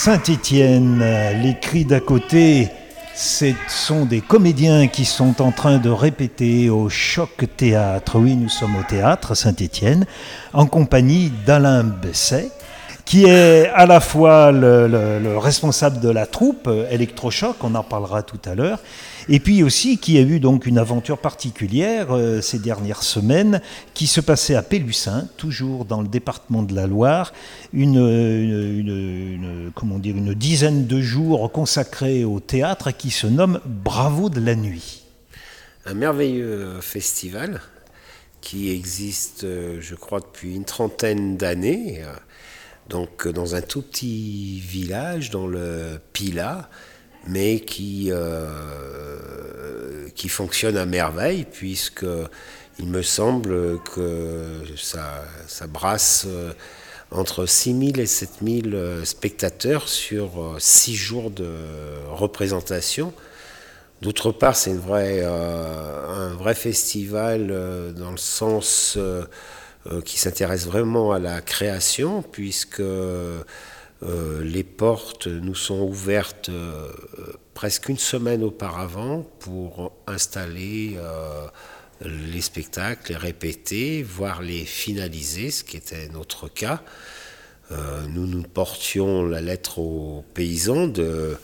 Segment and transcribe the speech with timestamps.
[0.00, 1.04] Saint-Étienne,
[1.42, 2.68] les cris d'à côté,
[3.16, 8.16] ce sont des comédiens qui sont en train de répéter au Choc Théâtre.
[8.20, 10.06] Oui, nous sommes au théâtre Saint-Étienne,
[10.52, 12.48] en compagnie d'Alain Besset,
[13.08, 18.40] qui est à la fois le, responsable de la troupe Electrochoc, on en parlera tout
[18.44, 18.80] à l'heure,
[19.30, 23.62] et puis aussi qui a eu donc une aventure particulière euh, ces dernières semaines,
[23.94, 27.32] qui se passait à Pélussin, toujours dans le département de la Loire,
[27.72, 34.28] une, une, comment dire, une dizaine de jours consacrés au théâtre qui se nomme Bravo
[34.28, 35.04] de la nuit.
[35.86, 37.62] Un merveilleux festival
[38.42, 42.02] qui existe, euh, je crois, depuis une trentaine d'années
[42.88, 46.68] donc euh, dans un tout petit village, dans le Pila,
[47.26, 49.18] mais qui, euh,
[50.14, 52.06] qui fonctionne à merveille, puisque
[52.78, 56.52] il me semble que ça, ça brasse euh,
[57.10, 61.50] entre 6 000 et 7 000 spectateurs sur 6 jours de
[62.10, 63.12] représentation.
[64.02, 67.48] D'autre part, c'est un vrai festival
[67.96, 68.98] dans le sens
[70.04, 73.42] qui s'intéresse vraiment à la création, puisque euh,
[74.02, 76.92] les portes nous sont ouvertes euh,
[77.54, 80.96] presque une semaine auparavant pour installer
[82.02, 86.80] les spectacles, les répéter, voire les finaliser, ce qui était notre cas.
[88.08, 91.36] nous nous portions la lettre aux paysans de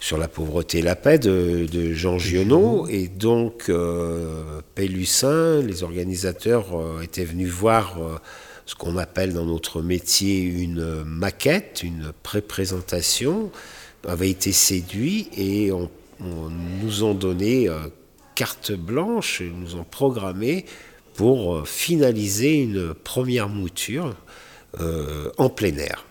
[0.00, 2.86] sur la pauvreté et la paix de, Jean Giono.
[2.88, 8.16] Et donc, euh, Pélussin, les organisateurs euh, étaient venus voir euh,
[8.66, 13.50] ce qu'on appelle dans notre métier une maquette, une pré-présentation,
[14.06, 15.90] avait été séduit et on,
[16.82, 17.68] nous ont donné
[18.34, 20.64] carte blanche, ils nous ont programmé
[21.14, 24.14] pour finaliser une première mouture
[24.78, 26.07] en plein air.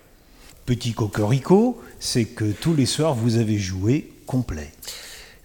[0.67, 4.69] Petit cocorico, c'est que tous les soirs, vous avez joué complet.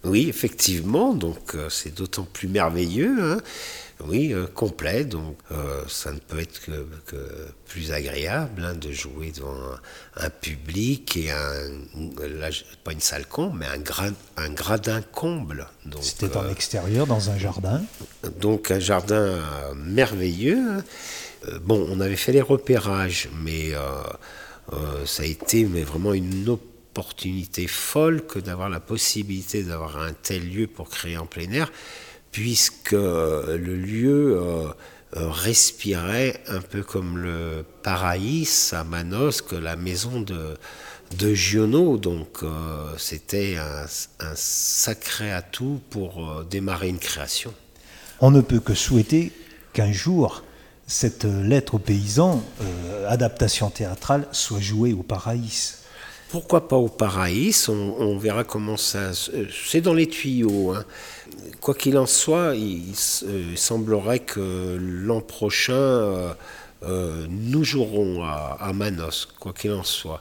[0.03, 3.15] Oui, effectivement, donc euh, c'est d'autant plus merveilleux.
[3.23, 3.37] Hein.
[4.05, 6.59] oui, euh, complet, donc euh, ça ne peut être
[7.05, 7.15] que,
[7.69, 9.55] plus agréable hein, de jouer devant
[10.17, 11.69] un, public et un,
[12.27, 12.49] là,
[12.83, 15.69] pas une salle comble, mais un, un gradin comble.
[16.01, 17.81] C'était en extérieur, dans un jardin
[18.41, 19.39] Donc un jardin
[19.73, 20.59] merveilleux.
[20.69, 20.83] Hein.
[21.61, 23.71] bon, on avait fait les repérages, mais
[24.71, 30.13] euh, ça a été mais vraiment une opportunité folle que d'avoir la possibilité d'avoir un
[30.13, 31.71] tel lieu pour créer en plein air,
[32.31, 34.67] puisque le lieu euh,
[35.17, 40.55] euh, respirait un peu comme le Paraïs à Manosque, la maison de,
[41.17, 41.97] de Giono.
[41.97, 42.39] Donc
[42.97, 43.85] c'était un,
[44.35, 47.53] sacré atout pour démarrer une création.
[48.21, 49.31] On ne peut que souhaiter
[49.73, 50.43] qu'un jour,
[50.87, 55.79] cette lettre aux paysans, euh, adaptation théâtrale, soit jouée au Paraïs.
[56.29, 57.69] Pourquoi pas au Paraïs?
[57.69, 59.11] On, verra comment ça.
[59.13, 60.71] C'est dans les tuyaux.
[60.71, 60.83] Hein.
[61.61, 62.95] Quoi qu'il en soit, il,
[63.55, 66.33] semblerait que l'an prochain, euh,
[66.83, 70.19] euh, nous jouerons à Manos, quoi qu'il en soit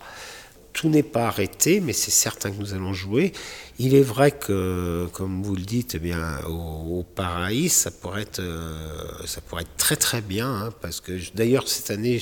[0.72, 3.32] tout n'est pas arrêté, mais c'est certain que nous allons jouer.
[3.78, 8.22] Il est vrai que, comme vous le dites, eh bien, au, au Paraïs, ça pourrait
[8.22, 8.86] être, euh,
[9.26, 12.20] ça pourrait être très très bien, hein, parce que d'ailleurs cette année,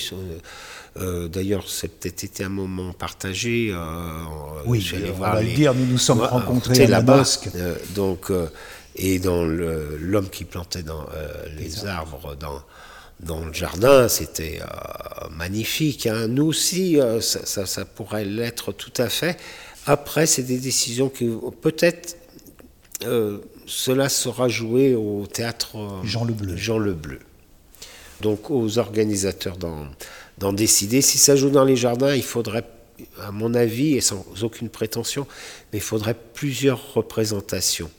[0.96, 3.70] euh, d'ailleurs, c'est peut-être été un moment partagé.
[3.72, 4.24] Euh,
[4.66, 7.48] oui, on va le dire, nous nous sommes rencontrés à la Bosque.
[7.94, 8.32] donc,
[8.96, 11.06] et dans l'homme qui plantait dans
[11.56, 12.60] les arbres dans
[13.22, 16.06] dans le jardin, c'était euh, magnifique.
[16.06, 16.28] Hein.
[16.28, 19.36] Nous aussi, euh, ça, pourrait l'être tout à fait.
[19.86, 21.28] Après, c'est des décisions qui,
[21.60, 22.16] peut-être,
[23.04, 26.56] euh, cela sera joué au théâtre Jean le Bleu.
[26.56, 27.18] Jean le Bleu.
[28.20, 29.56] Donc, aux organisateurs
[30.38, 31.00] d'en décider.
[31.00, 32.64] Si ça joue dans les jardins, il faudrait,
[33.22, 35.26] à mon avis, et sans aucune prétention,
[35.72, 37.90] mais il faudrait plusieurs représentations.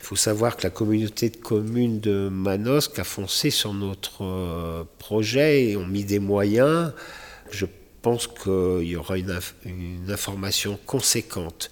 [0.00, 4.84] Il faut savoir que la communauté de communes de Manosque a foncé sur notre euh,
[4.98, 6.92] projet et ont mis des moyens.
[7.50, 7.66] Je
[8.00, 9.38] pense qu'il y aura une,
[10.08, 11.70] information conséquente.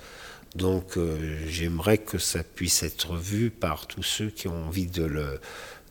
[0.54, 5.04] Donc euh, j'aimerais que ça puisse être vu par tous ceux qui ont envie de
[5.04, 5.40] le,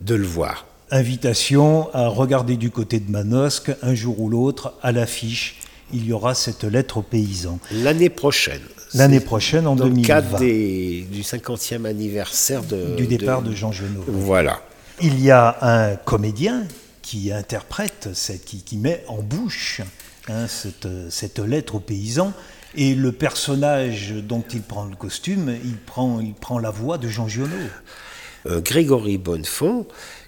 [0.02, 0.66] de le voir.
[0.92, 5.60] Invitation à regarder du côté de Manosque, un jour ou l'autre, à l'affiche,
[5.94, 7.60] il y aura cette lettre aux paysans.
[7.72, 8.62] L'année prochaine.
[8.96, 9.90] L'année prochaine, en 2020.
[9.90, 14.04] Dans le cadre du 50e anniversaire du départ de, Jean Genot.
[14.08, 14.62] Voilà.
[15.02, 16.64] Il y a un comédien
[17.02, 18.10] qui interprète,
[18.46, 19.82] qui, qui met en bouche
[20.30, 22.34] hein, cette, lettre aux paysans.
[22.78, 27.08] Et le personnage dont il prend le costume, il prend, il prend la voix de
[27.08, 27.56] Jean Giono.
[28.48, 29.88] Euh, Grégory Bonnefond,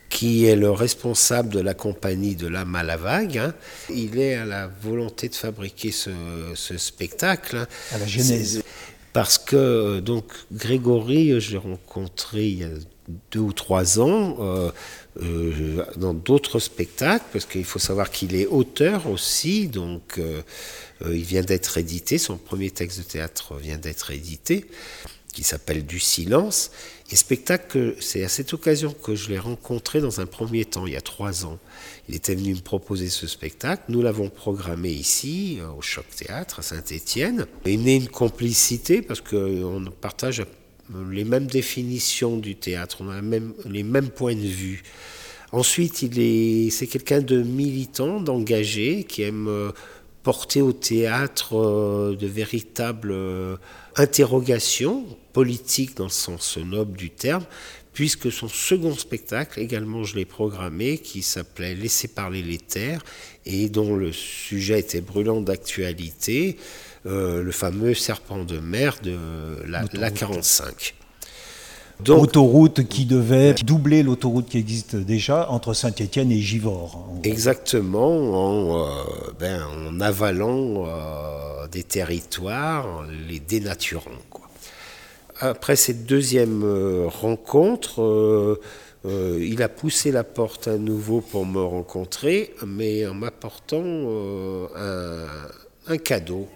[0.09, 3.37] qui est le responsable de la compagnie de la Malavague.
[3.37, 3.53] Hein.
[3.89, 7.57] Il est à la volonté de fabriquer ce, spectacle.
[7.57, 7.67] Hein.
[7.91, 8.63] À la genèse.
[9.13, 12.69] Parce que donc Grégory, je l'ai rencontré il y a
[13.31, 14.71] deux ou trois ans euh,
[15.21, 20.41] euh, dans d'autres spectacles, parce qu'il faut savoir qu'il est auteur aussi, donc euh,
[21.01, 24.65] il vient d'être édité, son premier texte de théâtre vient d'être édité,
[25.33, 26.71] qui s'appelle Du silence.
[27.09, 30.93] Et spectacle, c'est à cette occasion que je l'ai rencontré dans un premier temps, il
[30.93, 31.57] y a trois ans.
[32.09, 33.83] Il était venu me proposer ce spectacle.
[33.87, 37.45] Nous l'avons programmé ici, au Choc Théâtre, à Saint-Étienne.
[37.65, 40.43] Est né une complicité parce qu'on partage
[41.09, 43.21] les mêmes définitions du théâtre, on a
[43.69, 44.83] les mêmes points de vue.
[45.51, 49.71] Ensuite, est, c'est quelqu'un de militant, d'engagé, qui aime euh,
[50.23, 53.55] porter au théâtre euh, de véritables euh,
[53.95, 55.05] interrogations
[55.37, 57.43] politiques dans le sens noble du terme,
[57.93, 63.03] puisque son second spectacle, également je l'ai programmé, qui s'appelait Laisser parler les terres,
[63.45, 66.57] et dont le sujet était brûlant d'actualité,
[67.05, 69.15] euh, le fameux serpent de mer de
[69.67, 70.95] la, 45.
[71.99, 77.07] Donc, autoroute qui devait doubler l'autoroute qui existe déjà entre Saint-Étienne et Givors.
[77.21, 79.03] Exactement, en, euh,
[79.39, 84.09] ben, en avalant euh, des territoires, les dénaturant.
[85.39, 86.63] Après cette deuxième
[87.07, 88.59] rencontre,
[89.05, 94.67] il a poussé la porte à nouveau pour me rencontrer, mais en m'apportant
[95.87, 96.47] un cadeau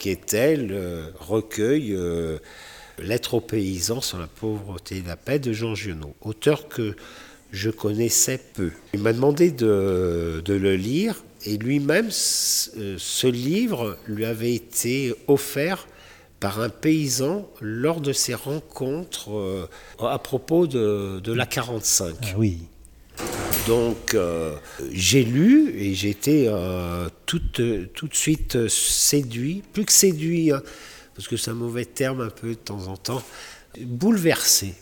[0.00, 2.38] qui était le recueil euh,
[2.98, 6.96] Lettres aux paysans sur la pauvreté et la paix de Jean Giono, auteur que
[7.50, 8.70] je connaissais peu.
[8.92, 15.86] Il m'a demandé de, le lire et lui-même, ce livre lui avait été offert
[16.40, 19.68] par un paysan lors de ses rencontres euh,
[20.00, 22.16] à propos de, de la 45.
[22.22, 22.58] Ah oui.
[23.66, 24.56] Donc euh,
[24.90, 27.40] j'ai lu et j'ai été euh, tout,
[27.94, 30.62] tout, de suite séduit, plus que séduit, hein,
[31.14, 33.22] parce que c'est un mauvais terme un peu de temps en temps,
[33.78, 34.74] bouleversé.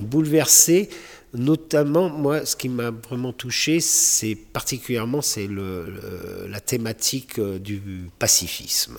[0.00, 0.90] Bouleversé,
[1.32, 8.98] notamment, moi, ce qui m'a vraiment touché, c'est particulièrement c'est la thématique euh, du pacifisme.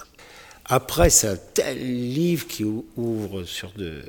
[0.70, 4.04] Après, c'est un tel livre qui ouvre sur de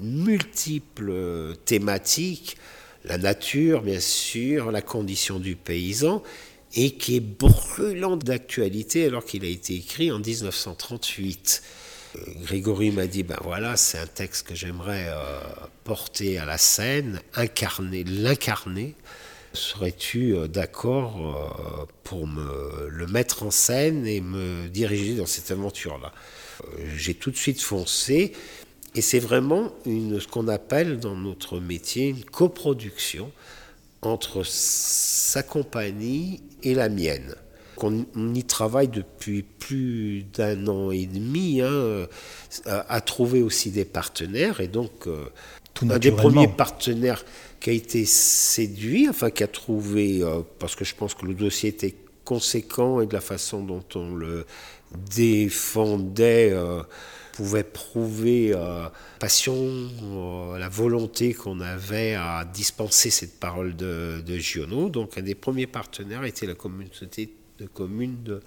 [0.00, 2.56] multiples thématiques
[3.06, 6.22] la nature, bien sûr, la condition du paysan,
[6.74, 11.62] et qui est brûlant d'actualité alors qu'il a été écrit en 1938.
[12.16, 15.40] Euh, Grégory m'a dit, ben voilà, c'est un texte que j'aimerais euh,
[15.84, 18.94] porter à la scène, incarner, l'incarner.
[19.56, 26.12] Serais-tu euh, d'accord pour me le mettre en scène et me diriger dans cette aventure-là?
[26.94, 28.32] J'ai tout de suite foncé,
[28.94, 33.30] et c'est vraiment une, ce qu'on appelle dans notre métier une coproduction
[34.02, 37.34] entre sa compagnie et la mienne.
[37.82, 42.06] On, y travaille depuis plus d'un an et demi hein,
[42.64, 45.26] à, trouver aussi des partenaires et donc euh,
[45.82, 47.22] un des premiers partenaires
[47.60, 51.34] qui a été séduit, enfin qui a trouvé, euh, parce que je pense que le
[51.34, 51.94] dossier était
[52.24, 54.46] conséquent et de la façon dont on le
[55.14, 56.50] défendait.
[56.52, 56.82] Euh,
[57.36, 58.88] pouvait prouver euh,
[59.20, 64.88] passion, euh, la volonté qu'on avait à dispenser cette parole de, de Giono.
[64.88, 68.40] Donc un des premiers partenaires était la communauté de communes de,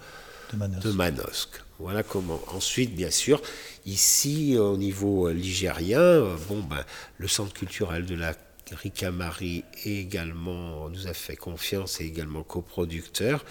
[0.52, 1.62] de, Manosque.
[1.78, 2.40] Voilà comment.
[2.48, 3.40] Ensuite, bien sûr,
[3.86, 6.84] ici, au niveau ligérien, bon, ben,
[7.18, 8.34] le centre culturel de la
[8.72, 13.44] Ricamari également nous a fait confiance et également coproducteur.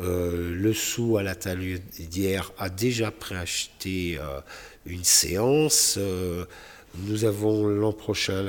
[0.00, 4.40] Euh, le sou à l'atelier d'hier a déjà préacheté euh,
[4.86, 5.96] une séance.
[5.98, 6.46] Euh,
[7.04, 8.42] nous avons l'an prochain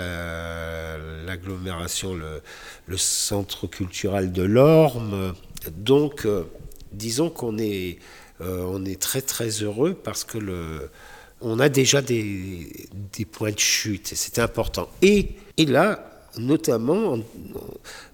[1.25, 5.33] l'agglomération, le, centre culturel de l'Orme.
[5.71, 6.27] Donc,
[6.91, 7.99] disons qu'on est,
[8.41, 10.89] est très très heureux parce que le,
[11.43, 12.87] on a déjà des,
[13.31, 14.89] points de chute et c'est important.
[15.01, 17.19] Et, et là, notamment,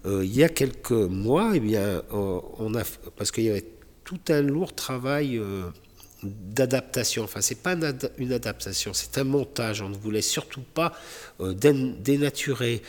[0.06, 2.84] euh, il y a quelques mois, eh bien, euh, on a,
[3.16, 3.66] parce qu'il y avait
[4.04, 5.70] tout un lourd travail euh,
[6.24, 7.24] d'adaptation.
[7.24, 7.76] Enfin, c'est pas
[8.18, 9.82] une adaptation, c'est un montage.
[9.82, 10.94] On ne voulait surtout pas
[11.40, 12.82] dénaturer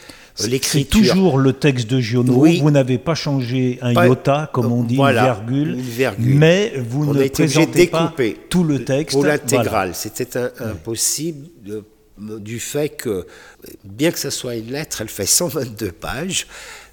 [0.46, 0.90] l'écriture.
[0.90, 2.44] C'est toujours le texte de Giono.
[2.44, 7.86] Vous n'avez pas changé un iota, comme on dit, une, virgule, mais vous ne présentez
[7.86, 8.14] pas
[8.48, 9.16] tout le texte.
[9.16, 9.94] Ou l'intégrale.
[9.94, 11.84] C'était impossible de
[12.20, 13.26] du fait que,
[13.84, 16.46] bien que ce soit une lettre, elle fait 122 pages.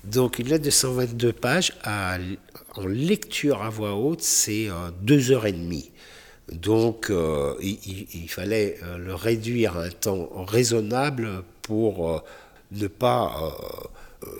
[0.03, 5.45] Donc une lettre de 122 pages, en lecture à voix haute, c'est euh, deux heures
[5.45, 5.91] et demie.
[6.51, 12.23] Donc euh, il, fallait euh, le réduire à un temps raisonnable pour
[12.71, 13.53] ne pas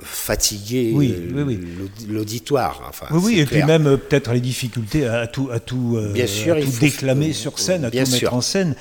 [0.02, 1.68] fatiguer Oui, euh, oui, oui.
[1.78, 2.82] l'audi- l'auditoire.
[2.90, 6.28] Enfin, Oui, et puis même euh, peut-être les difficultés à tout, à tout, euh, Bien
[6.28, 8.76] sûr, à il tout faut- déclamer euh, sur scène, à tout mettre en scène.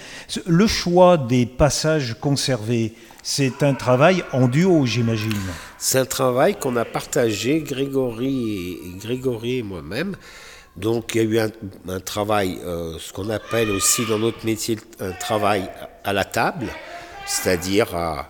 [0.47, 2.92] Le choix des passages conservés,
[3.23, 5.33] c'est un travail en duo, j'imagine.
[5.78, 10.16] C'est un travail qu'on a partagé, Grégory et, et Grégory et moi-même.
[10.76, 11.50] Donc il y a eu
[11.88, 15.68] un, travail, euh, ce qu'on appelle aussi dans notre métier un travail
[16.04, 16.66] à la table,
[17.26, 18.28] c'est-à-dire à,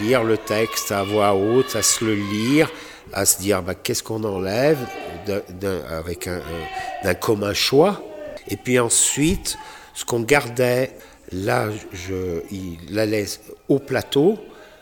[0.00, 2.70] lire le texte à voix haute, à se le lire,
[3.12, 4.78] à se dire bah, qu'est-ce qu'on enlève
[5.26, 6.40] d'un- avec un,
[7.04, 8.02] un- commun choix.
[8.48, 9.58] Et puis ensuite,
[9.94, 10.92] ce qu'on gardait,
[11.32, 11.68] là,
[12.50, 13.26] il allait
[13.68, 14.38] au plateau,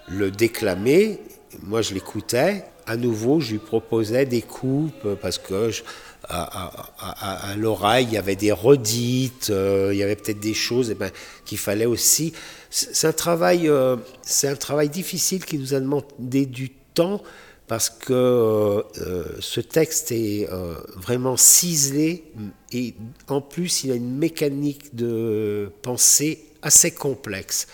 [0.08, 1.18] le déclamer.
[1.62, 2.64] Moi, je l'écoutais.
[2.86, 5.82] À nouveau, je lui proposais des coupes parce que je-
[6.28, 10.94] à, l'oreille, il y avait des redites, euh, il y avait peut-être des choses eh
[10.94, 11.10] ben,
[11.44, 12.32] qu'il fallait aussi.
[12.70, 17.22] C'est un travail, euh, c'est un travail difficile qui nous a demandé du temps
[17.66, 20.48] parce que euh, ce texte est
[20.94, 22.24] vraiment ciselé
[22.72, 22.94] et
[23.28, 27.66] en plus il a une mécanique de pensée assez complexe.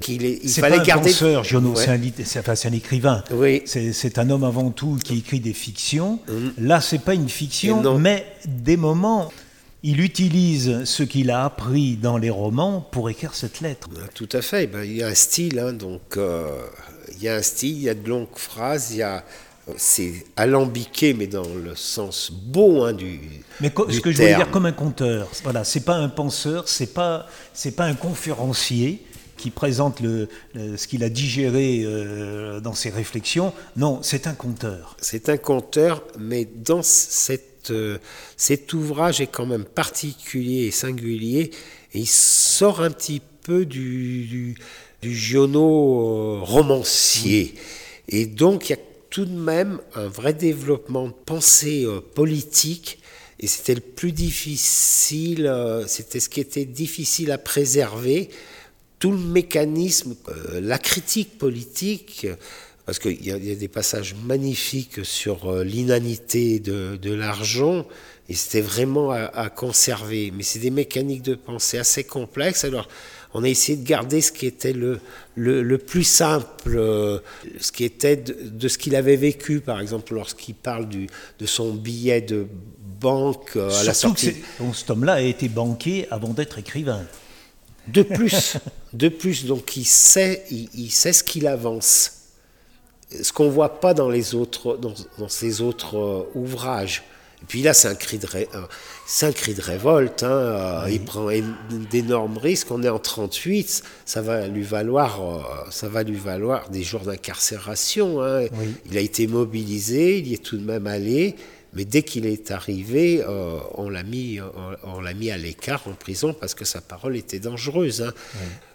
[0.00, 1.10] Qu'il il fallait pas un garder.
[1.10, 1.84] penseur, Giono, Ouais.
[2.24, 3.22] c'est un, enfin, écrivain.
[3.30, 3.62] Oui.
[3.66, 6.18] C'est un homme avant tout qui écrit des fictions.
[6.58, 9.32] Là, c'est pas une fiction, mais des moments,
[9.82, 13.88] il utilise ce qu'il a appris dans les romans pour écrire cette lettre.
[13.96, 14.66] Ah, Tout à fait.
[14.66, 16.48] Ben, il y a un style, hein, donc euh,
[17.16, 19.24] il y a un style, il y a de longues phrases, il y a
[19.68, 23.20] euh, c'est alambiqué, mais dans le sens beau hein, du.
[23.60, 26.68] Mais du ce que je voulais dire comme un conteur, voilà, c'est pas un penseur,
[26.68, 29.02] c'est pas c'est pas un conférencier
[29.38, 30.02] qui présente
[30.54, 33.54] ce qu'il a digéré euh, dans ses réflexions.
[33.76, 34.96] Non, c'est un conteur.
[35.00, 36.82] C'est un conteur, mais dans
[37.70, 37.98] euh,
[38.36, 41.50] cet ouvrage est quand même particulier et singulier,
[41.94, 44.56] et il sort un petit peu du, du,
[45.00, 47.54] du Giono euh, romancier.
[48.08, 52.98] Et donc il y a tout de même un vrai développement de pensée politique,
[53.40, 55.50] et c'était le plus difficile,
[55.86, 58.28] c'était ce qui était difficile à préserver
[58.98, 62.26] tout le mécanisme, euh, la critique politique,
[62.86, 67.12] parce qu'il y, a- il y a des passages magnifiques sur euh, l'inanité de, de
[67.12, 67.86] l'argent,
[68.28, 70.32] et c'était vraiment à, à conserver.
[70.34, 72.64] Mais c'est des mécaniques de pensée assez complexes.
[72.64, 72.88] Alors,
[73.34, 75.00] on a essayé de garder ce qui était le,
[75.36, 77.18] le, le plus simple, euh,
[77.60, 81.06] ce qui était de, de ce qu'il avait vécu, par exemple, lorsqu'il parle du,
[81.38, 82.46] de son billet de
[83.00, 84.26] banque à la Surtout que sortie.
[84.26, 87.02] c'est- bon, cet homme-là a été banquier avant d'être écrivain.
[87.92, 88.56] De plus,
[88.92, 92.12] de plus, donc il sait, il, il sait ce qu'il avance.
[93.22, 97.02] Ce qu'on voit pas dans les autres, dans, dans ses autres euh, ouvrages.
[97.40, 98.48] Et puis là, c'est un cri de, ré-
[99.06, 100.24] c'est un cri de révolte.
[100.24, 101.28] hein, euh, Il prend
[101.90, 102.70] d'énormes risques.
[102.70, 107.02] On est en 38, ça va lui valoir, euh, ça va lui valoir des jours
[107.02, 108.20] d'incarcération.
[108.22, 108.42] hein.
[108.52, 108.74] Oui.
[108.90, 111.36] Il a été mobilisé, il y est tout de même allé.
[111.74, 115.82] Mais dès qu'il est arrivé, euh, on l'a mis, on, on l'a mis à l'écart
[115.86, 118.02] en prison parce que sa parole était dangereuse.
[118.02, 118.12] hein.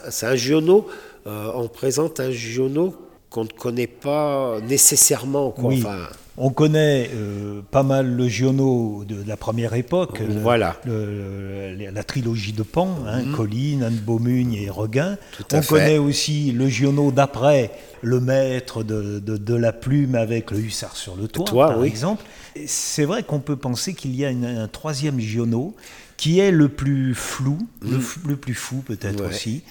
[0.10, 0.88] C'est un Giono,
[1.26, 2.96] euh, on présente un Giono
[3.30, 5.52] qu'on ne connaît pas nécessairement.
[5.52, 5.70] Quoi.
[5.70, 5.80] Oui.
[5.80, 10.78] Enfin, On connaît euh, pas mal le Giono de la première époque, Voilà.
[10.84, 15.18] le- le- la trilogie de Pan, hein, Colline, Anne Beaumugne et Regain.
[15.38, 15.68] Tout à On fait.
[15.68, 17.70] connaît aussi le Giono d'après,
[18.02, 21.80] le maître de, de- de la plume avec le hussard sur le toit, toit, par
[21.80, 21.88] oui.
[21.88, 22.24] exemple.
[22.66, 25.76] C'est vrai qu'on peut penser qu'il y a une- un troisième Giono
[26.18, 29.22] qui est le plus flou, le, le plus fou peut-être.
[29.22, 29.30] Ouais.
[29.30, 29.62] aussi.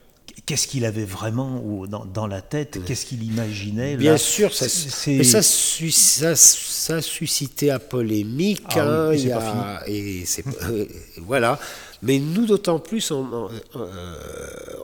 [0.44, 4.68] Qu'est-ce qu'il avait vraiment dans, dans la tête Qu'est-ce qu'il imaginait Bien là sûr, ça,
[4.68, 8.62] C'est- mais ça, su- ça, ça a suscité à polémique.
[8.74, 8.80] Ah
[9.10, 10.24] hein, y a- et
[10.64, 10.84] euh,
[11.18, 11.60] voilà.
[12.02, 14.16] Mais nous, d'autant plus, on, on, euh,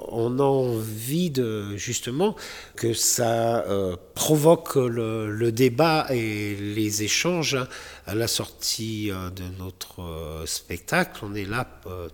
[0.07, 2.37] on a envie de justement
[2.77, 7.59] que ça euh, provoque le, le débat et les échanges.
[8.07, 11.69] À la sortie euh, de notre spectacle, on est là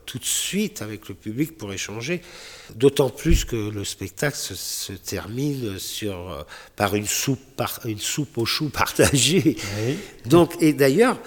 [0.07, 2.23] tout de suite avec le public pour échanger.
[2.75, 6.47] D'autant plus que le spectacle se, se termine sur,
[6.77, 9.57] par une soupe, par, une soupe aux choux partagée.
[9.79, 9.99] Oui.
[10.25, 11.19] Donc, et d'ailleurs,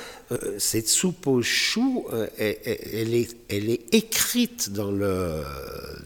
[0.58, 5.42] cette soupe aux choux, euh, elle, est, elle est écrite dans le,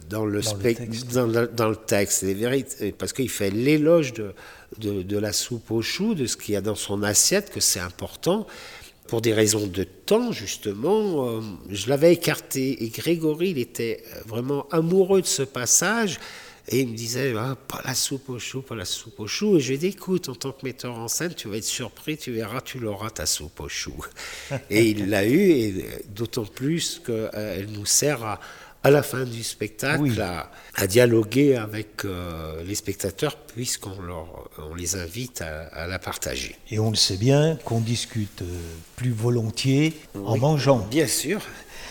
[0.10, 1.08] dans le, Dans le spec- texte.
[1.13, 2.20] dans le, dans le texte.
[2.20, 4.34] C'est vérit- parce qu'il fait l'éloge de,
[4.78, 7.60] de, de la soupe aux choux, de ce qu'il y a dans son assiette, que
[7.60, 8.46] c'est important.
[9.08, 12.84] Pour des raisons de temps, justement, euh, je l'avais écarté.
[12.84, 16.20] Et Grégory, il était vraiment amoureux de ce passage.
[16.68, 19.58] Et il me disait, Ah, pas la soupe aux choux, pas la soupe aux choux.
[19.58, 21.63] Et je lui ai dit, écoute, en tant que metteur en scène, tu vas être
[21.63, 24.06] surpris, tu verras, tu l'auras ta soupe aux choux.
[24.70, 28.39] et il l'a eu, et d'autant plus qu'elle nous sert à,
[28.84, 33.91] à la fin du spectacle à, dialoguer avec euh, les spectateurs puisqu'on
[34.58, 36.56] on les invite à, la partager.
[36.70, 38.60] Et on le sait bien qu'on discute euh,
[38.96, 40.88] plus volontiers en mangeant.
[40.89, 41.41] Bien sûr.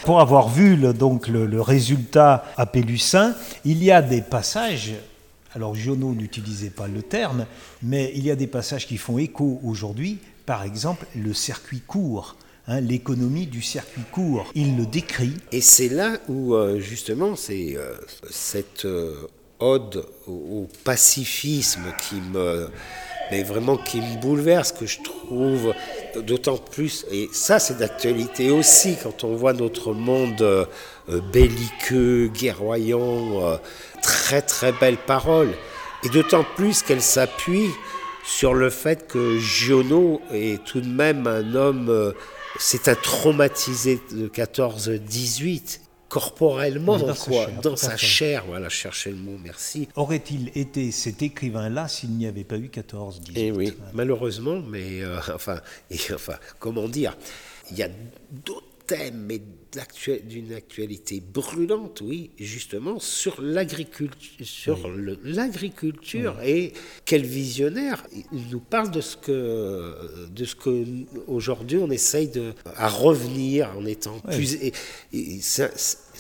[0.04, 4.94] Pour avoir vu le, donc le, résultat à Pélussin, il y a des passages
[5.52, 7.44] alors Giono n'utilisait pas le terme,
[7.82, 12.36] mais il y a des passages qui font écho aujourd'hui, par exemple le circuit court.
[12.68, 14.46] Hein, l'économie du circuit court.
[14.54, 15.32] Il le décrit.
[15.50, 17.94] Et c'est là où, euh, justement, c'est euh,
[18.30, 19.26] cette euh,
[19.58, 22.68] ode au, pacifisme qui me,
[23.30, 25.74] mais vraiment qui me bouleverse, que je trouve
[26.16, 30.68] d'autant plus, et ça c'est d'actualité aussi, quand on voit notre monde
[31.32, 33.58] belliqueux, guerroyant,
[34.02, 35.50] très très belle parole,
[36.04, 37.70] et d'autant plus qu'elle s'appuie
[38.24, 42.14] sur le fait que Giono est tout de même un homme
[42.58, 49.38] c'est un traumatisé de 14-18 corporellement dans, quoi Dans sa chair, voilà, chercher le mot,
[49.42, 49.88] merci.
[49.94, 55.02] Aurait-il été cet écrivain-là s'il n'y avait pas eu 14 18 Eh oui, malheureusement, mais
[55.02, 57.16] euh, enfin, et, enfin, comment dire?
[57.70, 57.88] Il y a
[58.44, 59.40] d'autres thème, mais
[60.24, 64.90] d'une actualité brûlante, oui, justement, sur l'agriculture, sur
[65.22, 66.72] l'agriculture et
[67.04, 68.04] quel visionnaire.
[68.32, 70.84] Il nous parle de ce que, de ce que
[71.28, 74.54] aujourd'hui on essaye de à revenir en étant plus.
[74.54, 74.72] Et,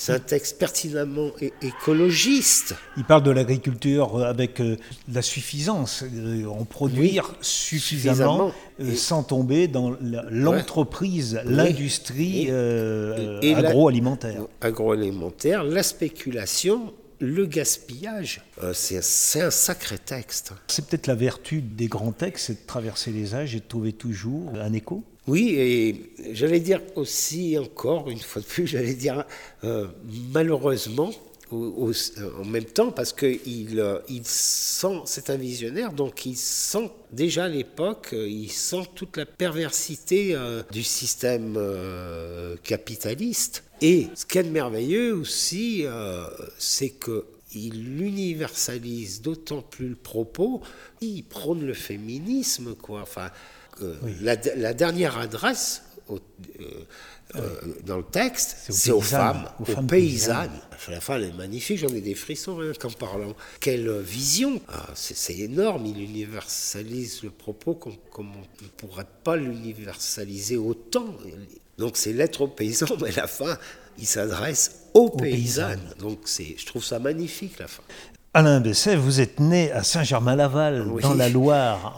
[0.00, 1.30] c'est un texte pertinemment
[1.60, 2.74] écologiste.
[2.96, 4.78] Il parle de l'agriculture avec euh,
[5.12, 9.94] la suffisance, euh, en produire suffisamment, euh, sans tomber dans
[10.30, 14.46] l'entreprise, l'industrie agroalimentaire.
[14.62, 18.40] Agroalimentaire, la spéculation, le gaspillage,
[18.72, 20.54] c'est un sacré texte.
[20.68, 23.92] C'est peut-être la vertu des grands textes, c'est de traverser les âges et de trouver
[23.92, 29.24] toujours un écho oui, et j'allais dire aussi encore, une fois de plus, j'allais dire
[29.62, 29.86] euh,
[30.32, 31.12] malheureusement,
[31.52, 37.44] en même temps, parce qu'il euh, il sent, c'est un visionnaire, donc il sent déjà
[37.44, 40.36] à l'époque, euh, il sent toute la perversité
[40.72, 41.56] du système
[42.64, 43.62] capitaliste.
[43.80, 45.84] Et ce qui est merveilleux aussi,
[46.58, 47.24] c'est que
[47.54, 50.60] il universalise d'autant plus le propos,
[51.00, 53.02] il prône le féminisme, quoi.
[53.02, 53.30] Enfin,
[54.20, 54.36] la,
[54.74, 56.84] dernière adresse euh,
[57.36, 60.50] euh, dans le texte, c'est aux, femmes, aux, paysannes.
[60.88, 63.36] La fin, elle est magnifique, j'en ai des frissons rien qu'en parlant.
[63.60, 70.56] Quelle vision ah, C'est énorme, il universalise le propos comme, on ne pourrait pas l'universaliser
[70.56, 71.14] autant.
[71.78, 73.56] Donc c'est l'être aux paysans, mais la fin,
[73.96, 75.94] il s'adresse aux, paysannes.
[76.00, 77.84] Donc je trouve ça magnifique la fin.
[78.32, 81.96] Alain Besset, vous êtes né à Saint-Germain-Laval, dans la Loire,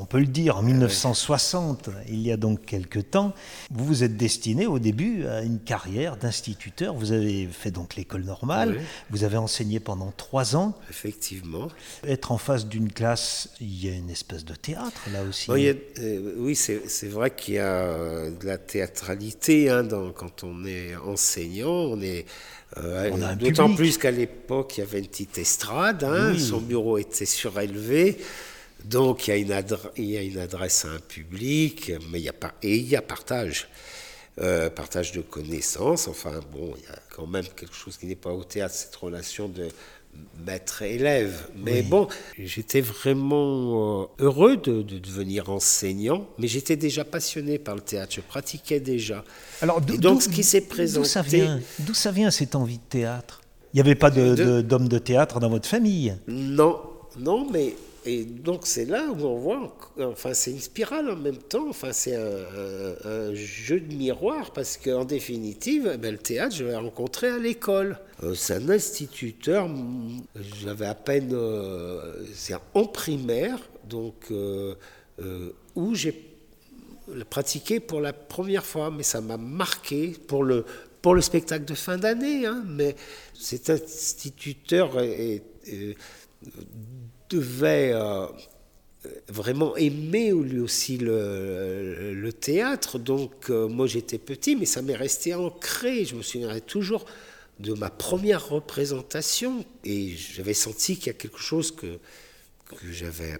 [0.00, 3.34] on peut le dire, en 1960, il y a donc quelque temps.
[3.70, 6.94] Vous vous êtes destiné au début à une carrière d'instituteur.
[6.94, 10.72] Vous avez fait donc l'école normale, vous avez enseigné pendant trois ans.
[10.88, 11.68] Effectivement.
[12.08, 15.50] Être en face d'une classe, il y a une espèce de théâtre là aussi.
[15.50, 21.68] Oui, euh, c'est vrai qu'il y a de la théâtralité hein, quand on est enseignant.
[21.68, 22.24] On est
[22.78, 27.26] euh, d'autant plus qu'à l'époque, il y avait une petite estrade, hein, son bureau était
[27.26, 28.18] surélevé,
[28.84, 32.24] donc il y, a une il y, a une adresse à un public, mais il
[32.24, 33.68] y a et il y a partage.
[34.40, 38.16] Euh, partage de connaissances, enfin bon, il y a quand même quelque chose qui n'est
[38.16, 39.68] pas au théâtre, cette relation de
[40.46, 41.48] maître-élève.
[41.56, 47.80] Mais bon, j'étais vraiment euh, heureux de, devenir enseignant, mais j'étais déjà passionné par le
[47.80, 49.24] théâtre, je pratiquais déjà.
[49.62, 51.46] Alors, donc ce qui s'est présenté...
[51.80, 53.40] D'où ça, vient cette envie de théâtre?
[53.72, 56.16] Il n'y avait pas d'homme de, de théâtre dans votre famille?
[56.28, 56.78] Non,
[57.18, 57.74] non, mais
[58.06, 61.92] et donc c'est là où on voit, enfin c'est une spirale en même temps, enfin
[61.92, 67.28] c'est un, jeu de miroir parce qu'en définitive, eh ben, le théâtre je l'ai rencontré
[67.28, 67.98] à l'école.
[68.22, 69.70] Euh, c'est un instituteur,
[70.62, 74.74] j'avais à peine, euh, c'est en primaire, donc euh,
[75.74, 76.36] où j'ai
[77.30, 80.64] pratiqué pour la première fois, mais ça m'a marqué pour le
[81.00, 82.96] pour le spectacle de fin d'année, hein, mais
[83.34, 85.42] cet instituteur est
[87.30, 88.26] devait euh,
[89.28, 92.98] vraiment aimer lui aussi le, théâtre.
[92.98, 96.04] Donc euh, moi j'étais petit, mais ça m'est resté ancré.
[96.04, 97.04] Je me souviendrai toujours
[97.60, 101.98] de ma première représentation et j'avais senti qu'il y a quelque chose que
[102.80, 103.36] que j'avais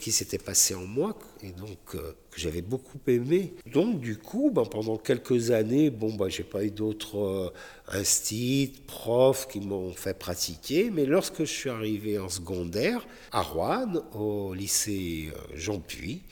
[0.00, 3.54] qui s'était passé en moi et donc euh, que j'avais beaucoup aimé.
[3.72, 7.50] Donc du coup, ben, pendant quelques années, bon, ben, j'ai pas eu d'autres euh,
[7.88, 14.02] instits, profs qui m'ont fait pratiquer, mais lorsque je suis arrivé en secondaire à Rouen,
[14.14, 16.22] au lycée euh, Jean Puy,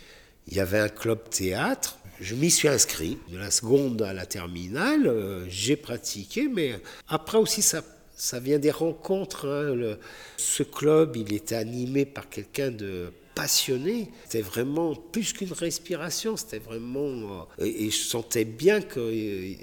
[0.48, 3.18] il y avait un club théâtre je m'y suis inscrit.
[3.28, 7.82] De la seconde à la terminale, euh, j'ai pratiqué, mais après aussi ça,
[8.24, 9.46] ça vient des rencontres.
[9.46, 9.96] Hein.
[10.38, 14.08] ce club, il était animé par quelqu'un de passionné.
[14.24, 17.46] C'était vraiment plus qu'une respiration, c'était vraiment...
[17.60, 19.00] Euh, et, je sentais bien que...
[19.00, 19.54] Euh,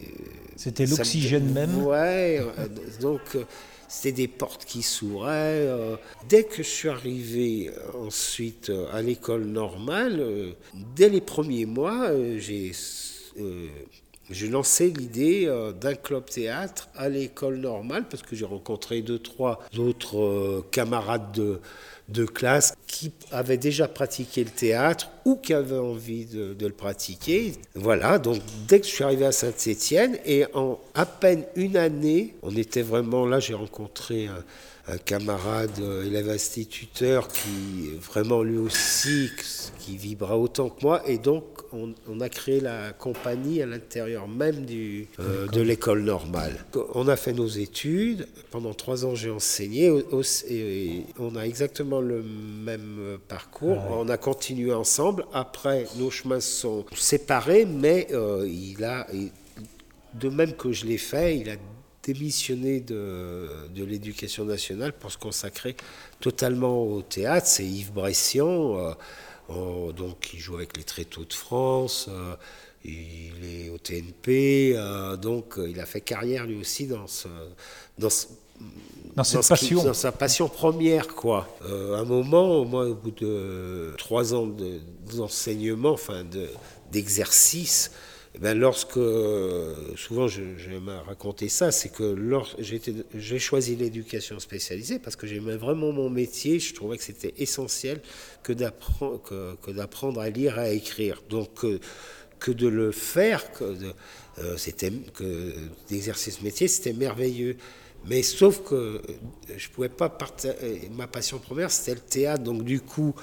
[0.55, 2.39] c'était l'oxygène même Ouais,
[2.99, 3.21] donc
[3.87, 5.67] c'était des portes qui s'ouvraient.
[6.29, 10.53] Dès que je suis arrivé ensuite à l'école normale,
[10.95, 12.73] dès les premiers mois, j'ai
[14.29, 19.59] j'ai lancé l'idée d'un club théâtre à l'école normale parce que j'ai rencontré deux, trois
[19.77, 21.59] autres camarades
[22.07, 27.53] de, classe qui avaient déjà pratiqué le théâtre ou qui avaient envie de, le pratiquer.
[27.75, 32.35] Voilà, donc dès que je suis arrivé à Saint-Étienne, et en à peine une année,
[32.41, 34.43] on était vraiment là, j'ai rencontré un,
[34.91, 39.29] un camarade euh, élève instituteur qui vraiment lui aussi
[39.79, 41.01] qui vibra autant que moi.
[41.07, 46.65] Et donc on, a créé la compagnie à l'intérieur même du, euh, de l'école normale.
[46.93, 49.89] On a fait nos études, pendant trois ans j'ai enseigné,
[50.49, 56.41] et on a exactement le même parcours, ah on a continué ensemble, après nos chemins
[56.41, 59.07] sont séparés, mais euh, il a,
[60.13, 61.55] de même que je l'ai fait, il a
[62.03, 65.75] démissionné de, de l'éducation nationale pour se consacrer
[66.19, 67.47] totalement au théâtre.
[67.47, 68.95] C'est Yves Bressian,
[69.49, 72.07] euh, donc qui joue avec les Tréteaux de France.
[72.09, 72.35] Euh,
[72.83, 77.27] il est au TNP, euh, donc il a fait carrière lui aussi dans ce,
[77.99, 78.09] dans,
[79.15, 79.83] dans, cette passion.
[79.83, 81.47] dans sa passion première, quoi.
[81.63, 84.49] à un moment, moi, au bout de trois ans
[85.15, 86.23] d'enseignement, enfin
[86.91, 87.91] d'exercice,
[88.39, 88.99] ben lorsque,
[89.97, 90.69] souvent je, je
[91.05, 92.15] raconté ça, c'est que
[93.13, 98.01] j'ai choisi l'éducation spécialisée parce que j'aimais vraiment mon métier, je trouvais que c'était essentiel
[98.43, 101.21] que d'apprendre à lire, à écrire.
[101.29, 101.79] Donc euh,
[102.39, 103.75] que de le faire, que
[104.39, 105.53] euh,
[105.89, 107.57] d'exercer ce métier, c'était merveilleux.
[108.05, 109.01] Mais sauf que
[109.55, 110.15] je pouvais pas
[110.95, 113.13] ma passion première c'était le théâtre, donc du coup,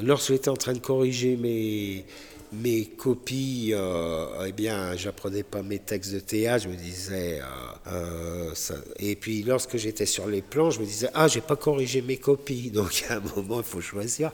[0.00, 2.04] lorsque j'étais en train de corriger mes
[2.52, 7.40] mes copies, euh, eh bien, j'apprenais pas mes textes de théâtre, je me disais,
[7.86, 8.54] euh, euh,
[8.98, 12.16] et puis lorsque j'étais sur les plans, je me disais, ah, j'ai pas corrigé mes
[12.16, 14.32] copies, donc à un moment, il faut choisir.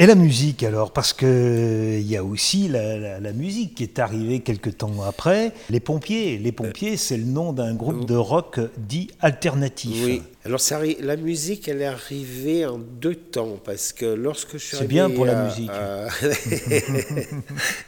[0.00, 4.70] Et la musique alors Parce qu'il y a aussi la, musique qui est arrivée quelque
[4.70, 5.52] temps après.
[5.68, 6.38] Les Pompiers.
[6.38, 10.02] Les Pompiers, c'est le nom d'un groupe de rock dit alternatif.
[10.02, 10.22] Oui.
[10.46, 10.58] Alors
[11.00, 13.58] la musique, elle est arrivée en deux temps.
[13.62, 15.70] Parce que lorsque je suis C'est bien pour la musique.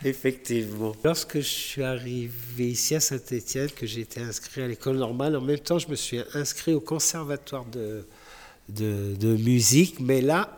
[0.04, 0.92] Effectivement.
[1.02, 5.40] Lorsque je suis arrivé ici à Saint-Étienne, que j'ai été inscrit à l'école normale, en
[5.40, 8.04] même temps, je me suis inscrit au conservatoire de
[8.68, 10.56] de, musique, mais là,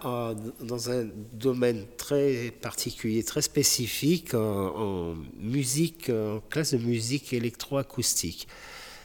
[0.61, 8.47] dans un domaine très particulier, très spécifique, en, musique, en classe de musique électroacoustique.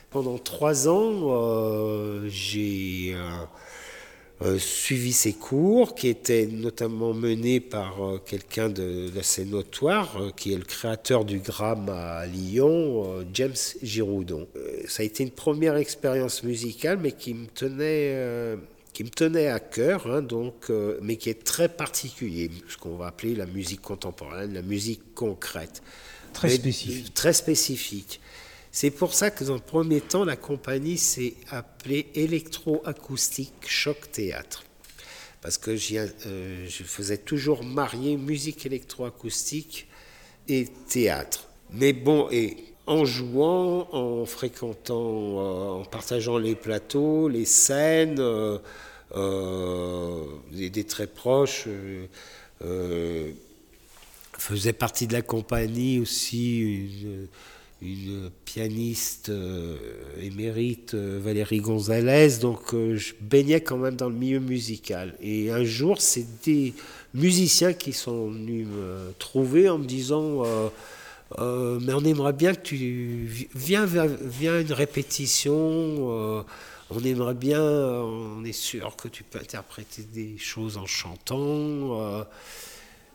[0.09, 3.45] Pendant trois ans, euh, j'ai euh,
[4.41, 10.63] euh, suivi ces cours qui étaient notamment menés par quelqu'un d'assez notoire, qui est le
[10.63, 14.47] créateur du gramme à Lyon, James Giroudon.
[14.87, 18.57] ça a été une première expérience musicale, mais qui me tenait
[18.93, 22.95] qui me tenait à cœur, hein, donc, euh, mais qui est très particulier, ce qu'on
[22.95, 25.81] va appeler la musique contemporaine, la musique concrète.
[26.33, 27.13] Très spécifique.
[27.13, 28.19] Très spécifique.
[28.71, 34.63] C'est pour ça que dans le premier temps, la compagnie s'est appelée Électroacoustique Choc Théâtre.
[35.41, 39.87] Parce que euh, je faisais toujours marier musique électroacoustique
[40.47, 41.47] et théâtre.
[41.71, 42.57] Mais bon, et
[42.89, 48.19] en jouant, en fréquentant, euh, en partageant les plateaux, les scènes,
[49.15, 51.65] euh, des, très proches.
[51.67, 52.05] Euh,
[52.63, 53.31] euh,
[54.37, 56.87] faisait partie de la compagnie aussi
[57.81, 59.31] une, pianiste
[60.21, 65.15] émérite, Valérie Gonzalez, donc je baignais quand même dans le milieu musical.
[65.21, 66.73] Et un jour, c'est des
[67.13, 70.43] musiciens qui sont venus me trouver en me disant
[71.37, 76.45] Mais on aimerait bien que tu viens, viens une répétition
[76.91, 81.45] on aimerait bien, on est sûr que tu peux interpréter des choses en chantant.
[81.45, 82.23] Euh,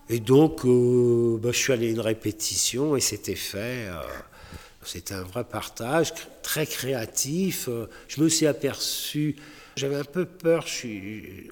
[0.08, 3.88] et donc, euh, bah, je suis allé à une répétition et c'était fait.
[3.88, 4.00] Euh,
[4.84, 7.70] c'était un vrai partage, très créatif.
[8.06, 9.34] je me suis aperçu,
[9.76, 10.66] j'avais un peu peur.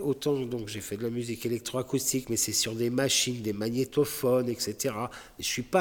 [0.00, 4.50] Autant donc j'ai fait de la musique électroacoustique, mais c'est sur des machines, des magnétophones,
[4.50, 4.94] etc.
[5.38, 5.80] je suis pas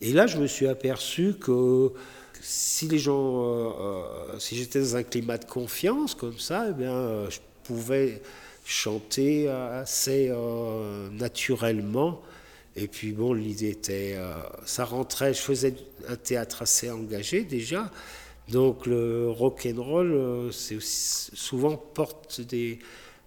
[0.00, 1.92] Et là, je me suis aperçu que
[2.40, 6.72] si les gens, euh, euh, si j'étais dans un climat de confiance comme ça, eh
[6.72, 8.22] bien, euh, je pouvais
[8.64, 10.32] chanter assez
[11.12, 12.22] naturellement.
[12.76, 14.16] Et puis bon, l'idée était,
[14.64, 15.74] ça rentrait, je faisais
[16.08, 17.90] un théâtre assez engagé déjà,
[18.48, 22.78] donc le rock and roll, c'est souvent porte des,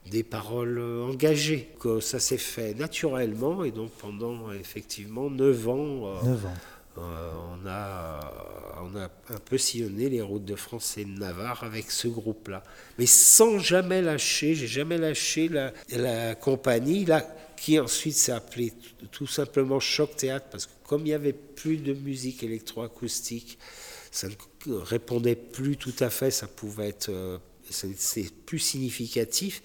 [0.09, 1.69] des paroles engagées.
[1.79, 6.23] Que ça s'est fait naturellement et donc pendant effectivement 9 ans.
[6.23, 6.53] 9 ans.
[6.99, 8.19] Euh, on, a,
[8.83, 12.63] on a un peu sillonné les routes de France et de Navarre avec ce groupe-là.
[12.99, 18.73] Mais sans jamais lâcher, j'ai jamais lâché la, la compagnie, là, qui ensuite s'est appelée
[19.11, 23.57] tout simplement Choc Théâtre, parce que comme il n'y avait plus de musique électroacoustique,
[24.11, 27.39] ça ne répondait plus tout à fait, ça pouvait être, euh,
[27.69, 29.61] c'est plus significatif.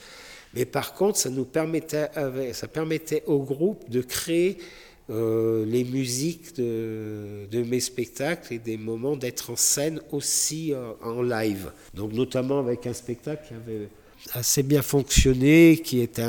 [0.54, 2.08] Mais par contre, ça nous permettait,
[2.52, 4.58] ça permettait au groupe de créer
[5.10, 11.22] euh, les musiques de, mes spectacles et des moments d'être en scène aussi euh, en
[11.22, 11.72] live.
[11.94, 13.88] Donc notamment avec un spectacle qui avait
[14.34, 16.26] assez bien fonctionné, qui était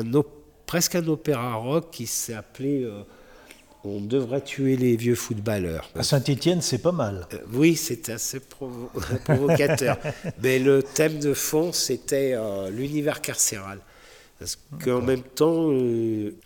[0.66, 3.02] presque un opéra rock qui appelé euh,
[3.86, 5.90] On devrait tuer les vieux footballeurs.
[5.96, 7.26] À Saint-Étienne, c'est pas mal.
[7.54, 8.40] oui, c'était assez
[9.24, 9.98] provocateur.
[10.44, 12.36] Mais le thème de fond, c'était
[12.72, 13.80] l'univers carcéral.
[14.40, 15.70] Parce qu'en même temps,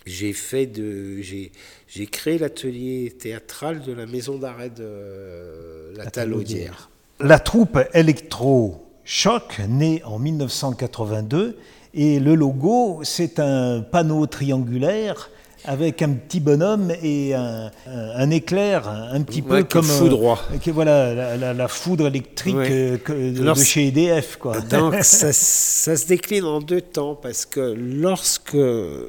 [0.06, 6.90] j'ai fait de, j'ai, créé l'atelier théâtral de la maison d'arrêt de la Talaudière.
[7.20, 11.58] La troupe électro-choc, née en 1982,
[11.94, 15.30] et le logo, c'est un panneau triangulaire
[15.66, 20.40] avec un petit bonhomme et un, éclair un petit peu comme foudroie.
[20.52, 22.98] Euh, voilà la, foudre électrique euh,
[23.32, 24.60] de, chez EDF quoi.
[24.70, 28.58] Donc ça, ça, se décline en deux temps parce que lorsque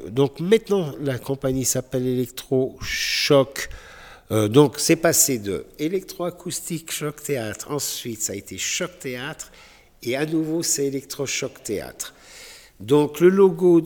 [0.09, 3.69] donc maintenant la compagnie s'appelle Electro Choc.
[4.31, 9.51] Euh, donc c'est passé de électroacoustique choc théâtre, ensuite ça a été choc théâtre
[10.01, 12.14] et à nouveau c'est électrochoc théâtre.
[12.81, 13.81] Donc le logo,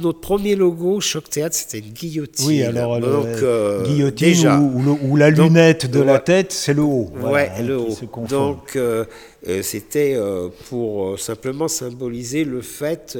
[0.00, 2.46] notre premier logo, Choc Théâtre, c'était une guillotine.
[2.46, 4.48] Oui, alors donc, euh, guillotine
[5.02, 7.10] ou, la lunette de la tête, c'est le haut.
[7.22, 7.96] ouais, le haut.
[8.30, 9.04] Donc euh,
[9.62, 10.18] c'était
[10.68, 13.18] pour simplement symboliser le fait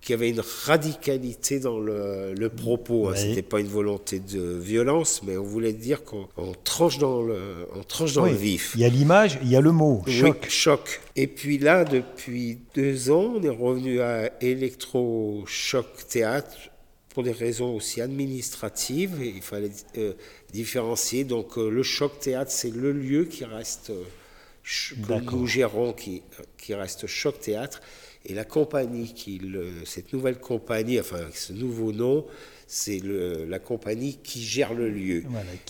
[0.00, 3.08] qu'il y avait une radicalité dans le, propos.
[3.08, 3.14] Hein.
[3.16, 6.26] C'était pas une volonté de violence, mais on voulait dire qu'on
[6.64, 7.38] tranche dans le,
[7.74, 8.72] on tranche dans le vif.
[8.74, 10.02] Il y a l'image, il y a le mot.
[10.06, 10.46] Choc.
[10.48, 11.00] choc.
[11.16, 16.70] Et puis là, depuis deux ans, on est revenu à électrochoc théâtre
[17.10, 19.16] pour des raisons aussi administratives.
[19.20, 20.12] il fallait euh,
[20.52, 21.24] différencier.
[21.24, 24.02] Donc euh, le choc théâtre, c'est le lieu qui reste, euh,
[24.64, 26.22] que nous gérons, qui,
[26.58, 27.80] qui reste choc théâtre.
[28.26, 29.40] Et la compagnie, qui,
[29.84, 32.26] cette nouvelle compagnie, enfin avec ce nouveau nom,
[32.72, 33.00] c'est
[33.48, 35.24] la compagnie qui gère le lieu.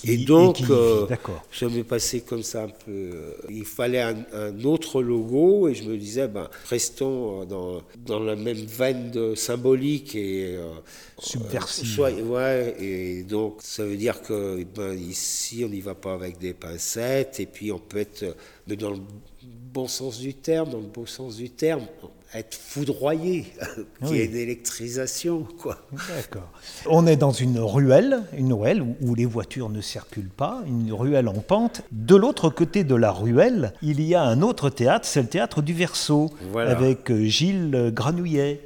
[0.04, 1.06] et donc, euh,
[1.50, 2.90] ça m'est passé comme ça un peu.
[2.90, 8.36] Euh, il fallait un, autre logo et je me disais, ben, restons dans, dans la
[8.36, 10.74] même veine de symbolique et euh,
[11.18, 11.98] subversif.
[11.98, 16.52] ouais, et donc ça veut dire que ben, ici on n'y va pas avec des
[16.52, 18.36] pincettes et puis on peut être,
[18.66, 19.00] mais dans le
[19.72, 21.86] bon sens du terme, dans le beau sens du terme,
[22.34, 23.52] être foudroyé,
[24.06, 25.46] qu'il y ait une électrisation.
[25.60, 25.78] Quoi.
[25.92, 26.48] D'accord.
[26.86, 31.28] On est dans une ruelle, une ruelle où, les voitures ne circulent pas, une ruelle
[31.28, 31.82] en pente.
[31.90, 35.62] De l'autre côté de la ruelle, il y a un autre théâtre, c'est le théâtre
[35.62, 38.60] du Verseau, avec euh, Gilles Granouillet.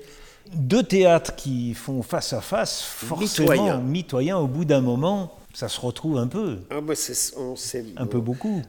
[0.54, 5.80] Deux théâtres qui font face à face, forcément mitoyens au bout d'un moment ça se
[5.80, 6.58] retrouve un peu.
[6.70, 6.94] Ah bah
[7.36, 7.54] on
[7.96, 8.60] un peu beaucoup.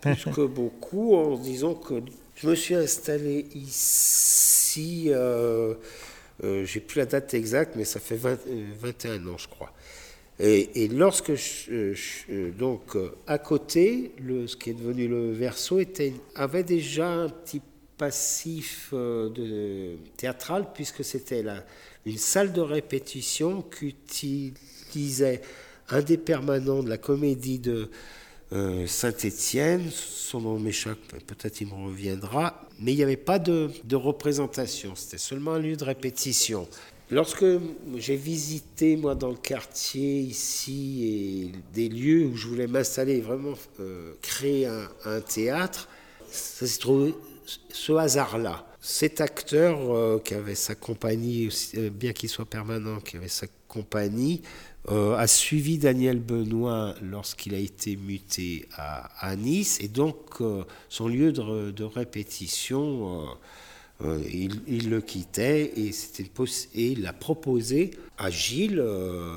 [0.00, 1.94] plus que beaucoup, en disant que
[2.40, 5.74] je me suis installé ici, euh,
[6.42, 9.72] euh, j'ai plus la date exacte, mais ça fait 21 euh, ans, je crois.
[10.42, 14.12] Et, lorsque je, donc à côté,
[14.46, 15.80] ce qui est devenu le verso
[16.34, 17.60] avait déjà un petit
[17.98, 21.44] passif de, théâtral puisque c'était
[22.06, 25.42] une salle de répétition qu'utilisait
[25.90, 27.90] un des permanents de la comédie de
[28.52, 33.70] euh, Saint-Étienne, son nom m'échappe, peut-être il me reviendra, mais il n'y avait pas de,
[33.92, 36.66] représentation, c'était seulement un lieu de répétition.
[37.12, 37.44] Lorsque
[37.96, 44.14] j'ai visité, moi, dans le quartier ici, des lieux où je voulais m'installer, vraiment euh,
[44.20, 45.88] créer un, théâtre,
[46.30, 47.14] ça s'est trouvé
[47.72, 48.66] ce hasard-là.
[48.80, 51.48] Cet acteur euh, qui avait sa compagnie,
[51.92, 54.42] bien qu'il soit permanent, qui avait sa compagnie,
[54.88, 61.06] euh, a suivi Daniel Benoît lorsqu'il a été muté à, Nice et donc euh, son
[61.06, 63.28] lieu de, répétition,
[64.02, 68.82] euh, il, le quittait et, et il a proposé à Gilles,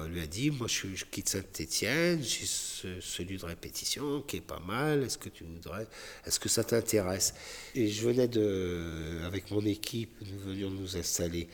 [0.09, 4.61] lui a dit moi je, quitte Saint-Étienne, j'ai ce, lieu de répétition qui est pas
[4.65, 5.87] mal, est-ce que tu voudrais,
[6.25, 7.33] est-ce que ça t'intéresse?
[7.75, 11.49] Et je venais de, avec mon équipe, nous venions nous installer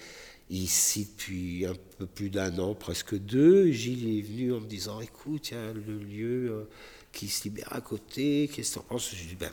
[0.50, 3.72] ici depuis un peu plus d'un an, presque deux.
[3.72, 6.64] Gilles est venu en me disant Écoute, il y a le lieu euh,
[7.12, 9.12] qui se libère à côté, qu'est-ce que tu en penses?
[9.12, 9.52] Je lui ai dit ben,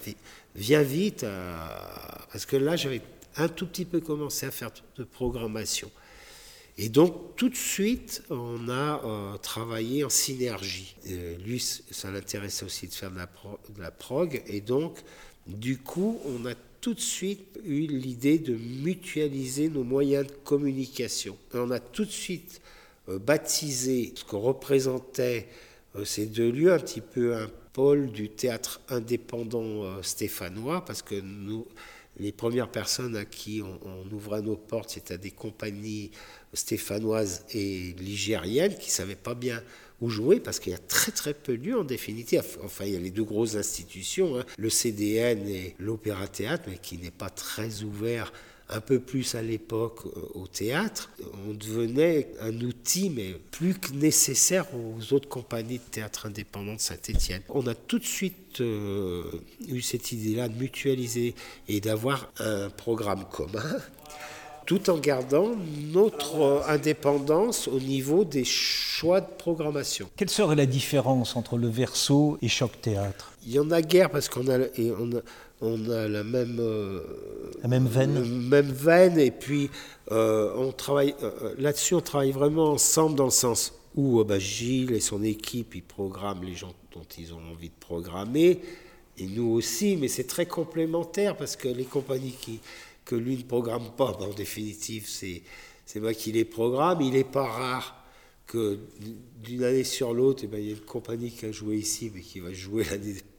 [0.55, 1.57] Viens vite, euh,
[2.33, 3.03] parce que là, j'avais
[3.37, 5.91] un tout petit peu commencé à faire de programmation.
[6.79, 10.97] Et donc, tout de suite, on a euh, travaillé en synergie.
[11.45, 13.27] lui, ça l'intéressait aussi de faire de la,
[13.75, 14.99] de la prog, et donc,
[15.47, 16.55] du coup, on a
[16.87, 21.37] tout de suite eu l'idée de mutualiser nos moyens de communication.
[21.53, 22.61] on a tout de suite
[23.09, 25.49] euh, baptisé ce que représentaient
[25.97, 31.03] euh, ces deux lieux, un petit peu un pôle du théâtre indépendant euh, stéphanois, parce
[31.03, 31.17] que
[32.21, 36.13] les premières personnes à qui on, ouvrait nos portes, c'était des compagnies
[36.53, 39.61] stéphanoises et ligériennes qui ne savaient pas bien
[40.01, 42.43] où jouer parce qu'il y a très très peu de lieux en définitive.
[42.63, 46.79] Enfin, il y a les deux grosses institutions, hein, le CDN et l'Opéra Théâtre, mais
[46.79, 48.33] qui n'est pas très ouvert
[48.69, 51.11] un peu plus à l'époque euh, au théâtre,
[51.49, 56.81] on devenait un outil, mais plus que nécessaire aux autres compagnies de théâtre indépendants de
[56.81, 57.43] Saint-Étienne.
[57.49, 59.23] On a tout de suite euh,
[59.69, 61.35] eu cette idée-là de mutualiser
[61.69, 63.77] et d'avoir un programme commun
[64.67, 65.53] tout en gardant
[65.93, 70.11] notre indépendance au niveau des choix de programmation.
[70.17, 73.33] Quelle serait la différence entre le verso et Choc Théâtre?
[73.47, 74.59] Il y en a guère parce qu'on a,
[75.61, 77.01] on a, la même, euh,
[77.63, 78.49] la même veine.
[78.49, 79.71] Même veine et puis
[80.11, 84.93] euh, on travaille euh, là-dessus, on travaille vraiment ensemble dans le sens où bah, Gilles
[84.93, 88.61] et son équipe ils programment les gens dont ils ont envie de programmer
[89.19, 92.61] et nous aussi, mais c'est très complémentaire parce que les compagnies qui
[93.07, 94.13] que lui ne programme pas.
[94.21, 95.43] en définitive, c'est,
[95.87, 97.01] c'est moi qui les programme.
[97.01, 98.05] Il n'est pas rare
[98.47, 98.79] que
[99.43, 102.13] d'une année sur l'autre, eh ben, il y a une compagnie qui a joué ici,
[102.15, 102.85] mais qui va jouer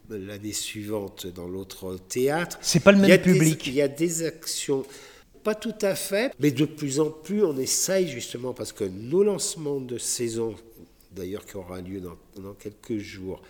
[0.10, 2.58] l'année, suivante dans l'autre théâtre.
[2.62, 3.68] C'est pas le même public.
[3.68, 4.86] il y a des actions,
[5.44, 9.24] pas tout à fait, mais de plus en plus, on essaye justement, parce que nos
[9.24, 10.56] lancements de saison,
[11.12, 13.42] d'ailleurs qui aura lieu dans, dans quelques jours,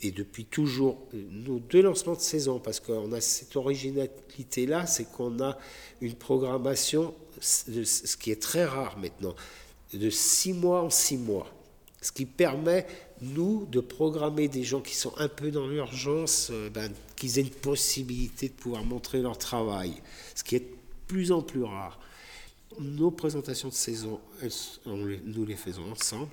[0.00, 5.40] et depuis toujours nos deux lancements de saison, parce qu'on a cette originalité-là, c'est qu'on
[5.40, 5.58] a
[6.00, 9.34] une programmation, ce qui est très rare maintenant,
[9.92, 11.48] de six mois en six mois.
[12.00, 12.86] Ce qui permet,
[13.22, 17.42] nous, de programmer des gens qui sont un peu dans l'urgence, euh, ben, qu'ils aient
[17.42, 19.94] une possibilité de pouvoir montrer leur travail,
[20.34, 21.98] ce qui est de plus en plus rare.
[22.78, 24.20] Nos présentations de saison,
[24.84, 26.28] nous les faisons ensemble.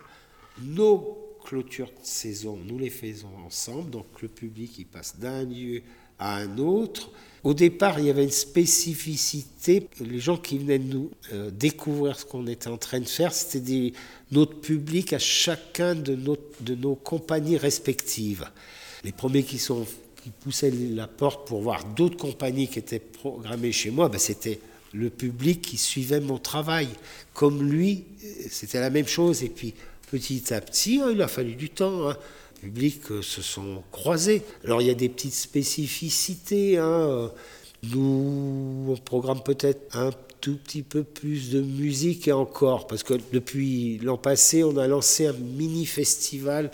[1.44, 5.82] Clôture de saison, nous les faisons ensemble, donc le public il passe d'un lieu
[6.20, 7.10] à un autre.
[7.44, 9.88] Au départ, il y avait une spécificité.
[10.00, 13.94] Les gens qui venaient nous euh, découvrir ce qu'on était en train de faire, c'était
[14.32, 16.16] notre public à chacun de,
[16.62, 18.46] de nos compagnies respectives.
[19.04, 19.88] Les premiers qui, sont,
[20.24, 24.60] qui poussaient la porte pour voir d'autres compagnies qui étaient programmées chez moi, ben c'était
[24.94, 26.90] le public qui suivait mon travail.
[27.34, 29.42] Comme lui, euh, c'était la même chose.
[29.42, 29.74] Et puis,
[30.12, 32.10] petit à petit, hein, il a fallu du temps.
[32.10, 32.18] Hein.
[32.62, 34.44] Les publics euh, se sont croisés.
[34.66, 36.78] Alors il y a des petites spécificités.
[36.78, 37.32] Hein.
[37.84, 43.14] Nous, on programme peut-être un tout petit peu plus de musique et encore, parce que
[43.32, 46.72] depuis l'an passé, on a lancé un mini-festival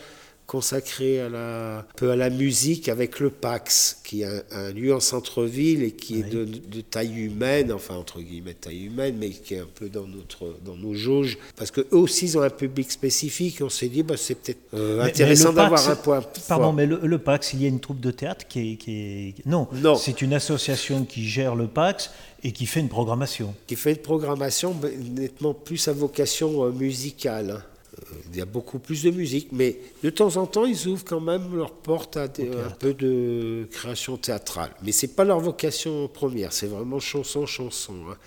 [0.47, 4.95] consacré à la, un peu à la musique avec le Pax, qui est un, lieu
[4.95, 9.55] en centre-ville et qui est de, taille humaine, enfin entre guillemets taille humaine, mais qui
[9.55, 12.89] est un peu dans, notre, dans nos jauges, parce qu'eux aussi ils ont un public
[12.89, 16.23] spécifique, on s'est dit bah, c'est peut-être euh, intéressant d'avoir un point.
[16.47, 18.75] Pardon, mais le, Pax, il y a une troupe de théâtre qui est...
[18.77, 19.45] Qui est...
[19.45, 19.95] Non, non.
[19.95, 22.09] c'est une association qui gère le Pax
[22.43, 23.53] et qui fait une programmation.
[23.65, 24.73] Qui fait une programmation
[25.13, 27.63] nettement plus à vocation euh, musicale.
[28.01, 31.05] Hein il y a beaucoup plus de musique, mais de temps en temps, ils ouvrent
[31.05, 34.71] quand même leur porte à un peu de création théâtrale.
[34.83, 37.95] Mais c'est pas leur vocation première, c'est vraiment chanson, chanson.
[38.09, 38.17] Hein.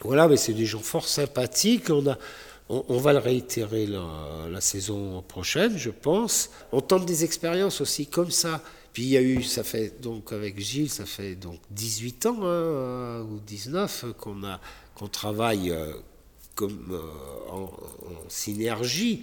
[0.00, 1.90] Voilà, mais c'est des gens fort sympathiques.
[1.90, 2.18] On, a,
[2.68, 6.50] on, va le réitérer la, saison prochaine, je pense.
[6.72, 8.62] On tente des expériences aussi comme ça.
[8.92, 12.38] Puis il y a eu, ça fait donc avec Gilles, ça fait donc 18 ans
[12.42, 14.60] hein, ou 19 qu'on a
[14.94, 15.70] qu'on travaille.
[15.70, 15.92] Euh,
[16.58, 17.70] comme euh, en,
[18.28, 19.22] synergie.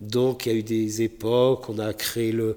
[0.00, 2.56] Donc il y a eu des époques, on a créé le,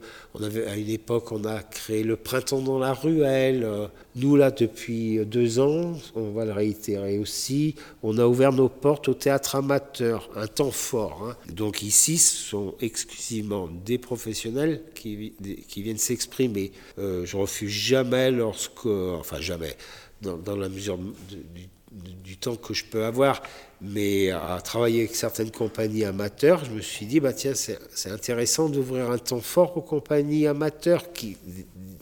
[0.67, 3.67] à une époque on a créé le printemps dans la ruelle.
[4.15, 7.73] Nous là depuis deux ans, on va le réitérer aussi.
[8.03, 11.23] On a ouvert nos portes au théâtre amateur, un temps fort.
[11.27, 11.35] Hein.
[11.51, 15.33] Donc ici, ce sont exclusivement des professionnels qui,
[15.67, 16.71] qui viennent s'exprimer.
[16.99, 19.75] Euh, je refuse jamais lorsque, enfin jamais,
[20.21, 23.41] dans, dans la mesure du du temps que je peux avoir,
[23.81, 28.69] mais à travailler avec certaines compagnies amateurs, je me suis dit, bah tiens, c'est intéressant
[28.69, 31.37] d'ouvrir un temps fort aux compagnies amateurs, qui,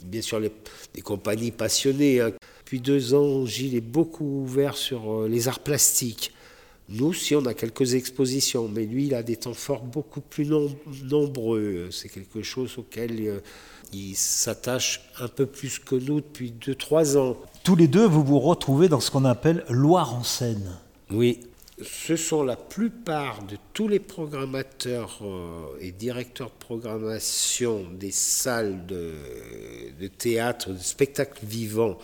[0.04, 0.52] bien sûr, les,
[0.94, 2.22] des compagnies passionnées.
[2.22, 2.32] Hein.
[2.60, 6.34] Depuis deux ans, Gilles est beaucoup ouvert sur euh, les arts plastiques.
[6.90, 10.46] Nous, si on a quelques expositions, mais lui, il a des temps forts beaucoup plus
[10.46, 11.90] nombreux.
[11.92, 13.40] C'est quelque chose auquel euh,
[13.94, 17.38] il s'attache un peu plus que nous depuis 2-3 ans.
[17.64, 20.78] Tous les deux, vous vous retrouvez dans ce qu'on appelle Loire en scène.
[21.12, 21.40] Oui,
[21.82, 28.86] ce sont la plupart de tous les programmateurs euh, et directeurs de programmation des salles
[28.86, 29.14] de,
[30.00, 31.98] de théâtre, de spectacles vivants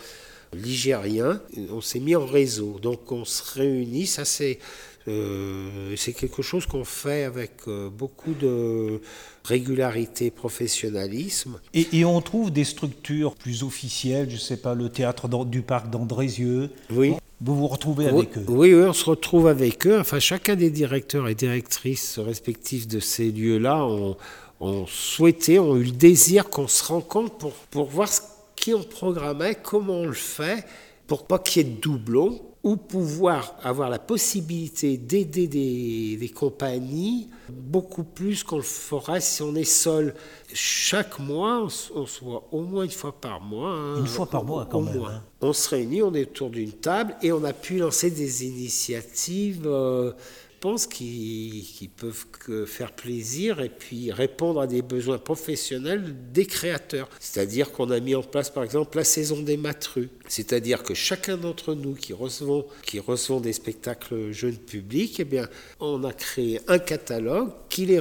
[0.52, 2.78] ligérien, on s'est mis en réseau.
[2.80, 4.58] Donc on se réunit, ça c'est
[5.08, 9.00] euh, c'est quelque chose qu'on fait avec euh, beaucoup de
[9.44, 11.60] régularité, professionnalisme.
[11.74, 15.90] Et, on trouve des structures plus officielles, je ne sais pas, le théâtre du parc
[15.90, 16.70] d'Andrézieux.
[16.90, 17.14] Oui.
[17.40, 20.00] Vous vous retrouvez avec eux oui, oui, on se retrouve avec eux.
[20.00, 24.16] Enfin, chacun des directeurs et directrices respectifs de ces lieux-là ont,
[24.60, 28.22] ont souhaité, ont eu le désir qu'on se rencontre pour, pour voir ce
[28.56, 30.64] qui on programmait, comment on le fait,
[31.06, 37.28] pour pas qu'il y ait de doublons, ou pouvoir avoir la possibilité d'aider des, compagnies
[37.48, 40.16] beaucoup plus qu'on le ferait si on est seul.
[40.52, 43.70] Chaque mois, on, se voit au moins une fois par mois.
[43.70, 43.98] Hein.
[44.00, 45.00] une fois par mois, quand même.
[45.00, 45.22] Hein.
[45.40, 49.62] On se réunit, on est autour d'une table et on a pu lancer des initiatives.
[49.64, 50.10] Euh,
[50.88, 52.26] qu'ils peuvent
[52.66, 57.08] faire plaisir et puis répondre à des besoins professionnels des créateurs.
[57.20, 60.08] C'est-à-dire qu'on a mis en place par exemple la saison des matrus.
[60.28, 65.48] C'est-à-dire que chacun d'entre nous qui recevons, qui recevons des spectacles jeunes publics, eh bien,
[65.80, 68.00] on a créé un catalogue qui les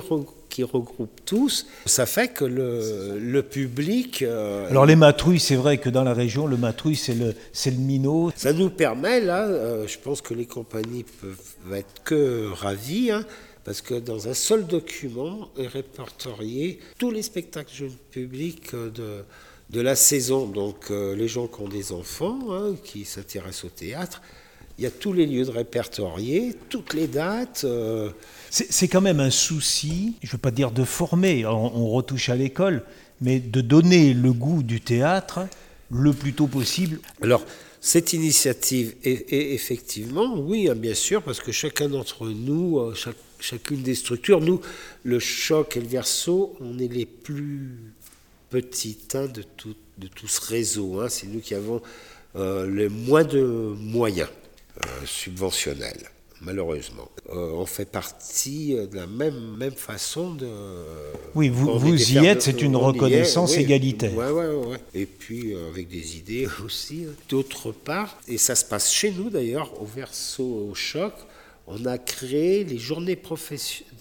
[0.56, 4.22] qui regroupe tous, ça fait que le, le public...
[4.22, 7.72] Euh, Alors les matrouilles, c'est vrai que dans la région, le matrouille, c'est le, c'est
[7.72, 8.32] le minot.
[8.38, 13.26] Ça nous permet, là, euh, je pense que les compagnies peuvent être que ravies, hein,
[13.66, 19.26] parce que dans un seul document est répertorié tous les spectacles jeunes publics de,
[19.72, 20.46] de la saison.
[20.46, 24.22] Donc euh, les gens qui ont des enfants, hein, qui s'intéressent au théâtre,
[24.78, 27.64] il y a tous les lieux de répertoriés, toutes les dates.
[27.64, 28.10] Euh.
[28.50, 32.36] C'est quand même un souci, je ne veux pas dire de former, on, retouche à
[32.36, 32.84] l'école,
[33.22, 35.42] mais de donner le goût du théâtre
[35.92, 37.00] le plus tôt possible.
[37.22, 37.44] Alors,
[37.82, 42.96] cette initiative est, effectivement, oui, hein, bien sûr, parce que chacun d'entre nous, euh,
[43.40, 44.62] chacune des structures, nous,
[45.04, 47.78] le choc et le verso, on est les plus
[48.50, 51.02] petites hein, de, tout, de tout ce réseau.
[51.02, 51.10] Hein.
[51.10, 51.82] C'est nous qui avons
[52.36, 53.42] euh, le moins de
[53.78, 54.30] moyens.
[54.84, 55.98] Euh, subventionnel,
[56.42, 57.10] malheureusement.
[57.30, 60.50] Euh, on fait partie euh, de la même, même façon de...
[61.34, 64.12] Oui, vous, vous y êtes, c'est une reconnaissance égalitaire.
[64.14, 67.06] Oui, ouais, ouais, Et puis avec des idées aussi.
[67.08, 67.14] Hein.
[67.30, 71.14] D'autre part, et ça se passe chez nous d'ailleurs, au verso au choc,
[71.68, 73.16] on a créé les journées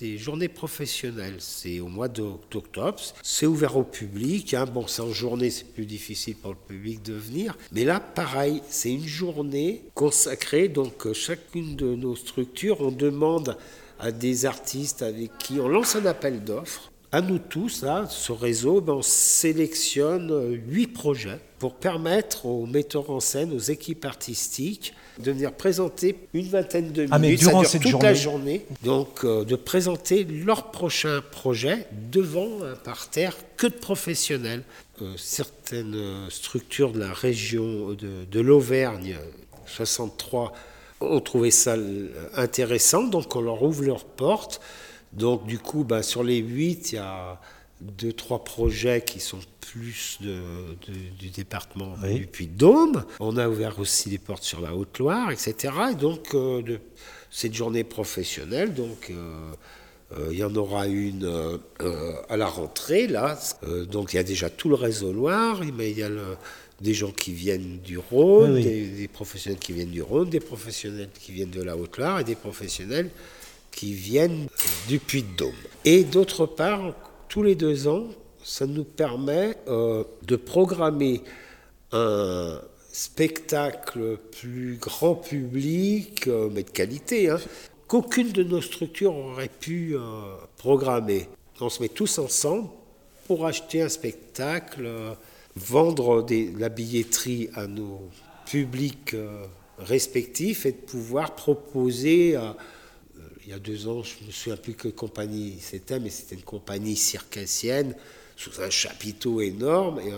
[0.04, 1.36] des journées professionnelles.
[1.38, 3.00] C'est au mois d'octobre.
[3.22, 4.52] C'est ouvert au public.
[4.52, 4.66] Hein.
[4.66, 7.56] Bon, c'est en journée, c'est plus difficile pour le public de venir.
[7.72, 10.68] Mais là, pareil, c'est une journée consacrée.
[10.68, 13.56] Donc, euh, chacune de nos structures, on demande
[13.98, 18.32] à des artistes avec qui on lance un appel d'offres à nous tous, là, ce
[18.32, 24.04] réseau, ben, on sélectionne euh, huit projets pour permettre aux metteurs en scène, aux équipes
[24.04, 28.08] artistiques, de venir présenter une vingtaine de ah, minutes, durant cette toute journée.
[28.08, 34.64] la journée, donc euh, de présenter leur prochain projet devant un parterre que de professionnels.
[35.00, 39.14] Euh, certaines structures de la région de, de l'Auvergne,
[39.66, 40.52] 63,
[41.00, 41.76] ont trouvé ça
[42.34, 44.60] intéressant, donc on leur ouvre leurs portes.
[45.16, 47.40] Donc du coup, ben, sur les huit, il y a
[47.80, 50.40] deux, trois projets qui sont plus de,
[51.18, 53.04] du département du Puy-de-Dôme.
[53.20, 55.74] On a ouvert aussi des portes sur la Haute-Loire, etc.
[55.92, 56.80] Et donc, euh, de,
[57.30, 59.10] cette journée professionnelle, donc...
[59.10, 59.52] Euh,
[60.12, 61.58] euh, il y en aura une
[62.28, 63.38] à la rentrée, là.
[63.90, 66.10] donc il y a déjà tout le réseau Loire, mais il y a
[66.80, 71.08] des gens qui viennent du Rhône, Des, des, professionnels qui viennent du Rhône, des professionnels
[71.18, 73.10] qui viennent de la Haute-Loire et des professionnels
[73.74, 74.48] qui viennent
[74.88, 75.52] du Puy-de-Dôme.
[75.84, 76.94] Et d'autre part,
[77.28, 78.06] tous les deux ans,
[78.42, 81.22] ça nous permet euh, de programmer
[81.92, 82.60] un
[82.92, 87.40] spectacle plus grand public, euh, mais de qualité, hein,
[87.88, 90.00] qu'aucune de nos structures aurait pu euh,
[90.56, 91.28] programmer.
[91.60, 92.68] On se met tous ensemble
[93.26, 94.88] pour acheter un spectacle,
[95.56, 98.02] vendre des, la billetterie à nos
[98.44, 99.16] publics
[99.78, 102.36] respectifs et de pouvoir proposer
[103.46, 106.34] il y a deux ans, je ne me souviens plus quelle compagnie c'était, mais c'était
[106.34, 107.94] une compagnie circassienne
[108.36, 110.10] sous un chapiteau énorme et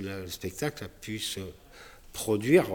[0.00, 1.40] le spectacle a pu se
[2.12, 2.66] produire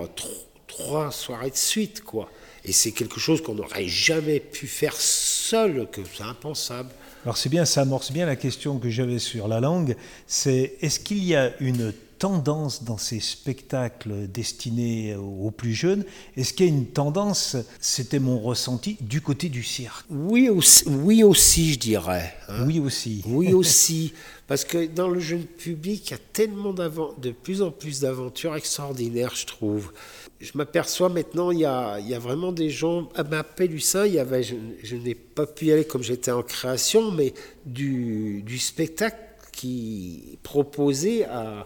[0.67, 2.31] trois, soirées de suite, quoi.
[2.63, 6.91] Et c'est quelque chose qu'on n'aurait jamais pu faire seul, que c'est impensable.
[7.25, 9.95] Alors c'est bien, ça amorce bien la question que j'avais sur la langue,
[10.27, 16.05] c'est est-ce qu'il y a une tendance dans ces spectacles destinés aux plus jeunes
[16.37, 20.05] Est-ce qu'il y a une tendance, c'était mon ressenti, du côté du cirque?
[20.11, 22.35] Oui aussi, oui aussi je dirais.
[22.47, 22.67] Hein?
[22.67, 23.23] Oui aussi.
[23.25, 24.13] Oui aussi.
[24.45, 28.55] Parce que dans le jeune public, il y a tellement de plus en plus d'aventures
[28.55, 29.91] extraordinaires, je trouve.
[30.39, 33.09] Je m'aperçois maintenant, il y, a, il y a, vraiment des gens.
[33.15, 36.31] À ma Pélussin, il y avait, je, je n'ai pas pu y aller comme j'étais
[36.31, 37.33] en création, mais
[37.65, 39.17] du, du spectacle
[39.51, 41.65] qui proposait à,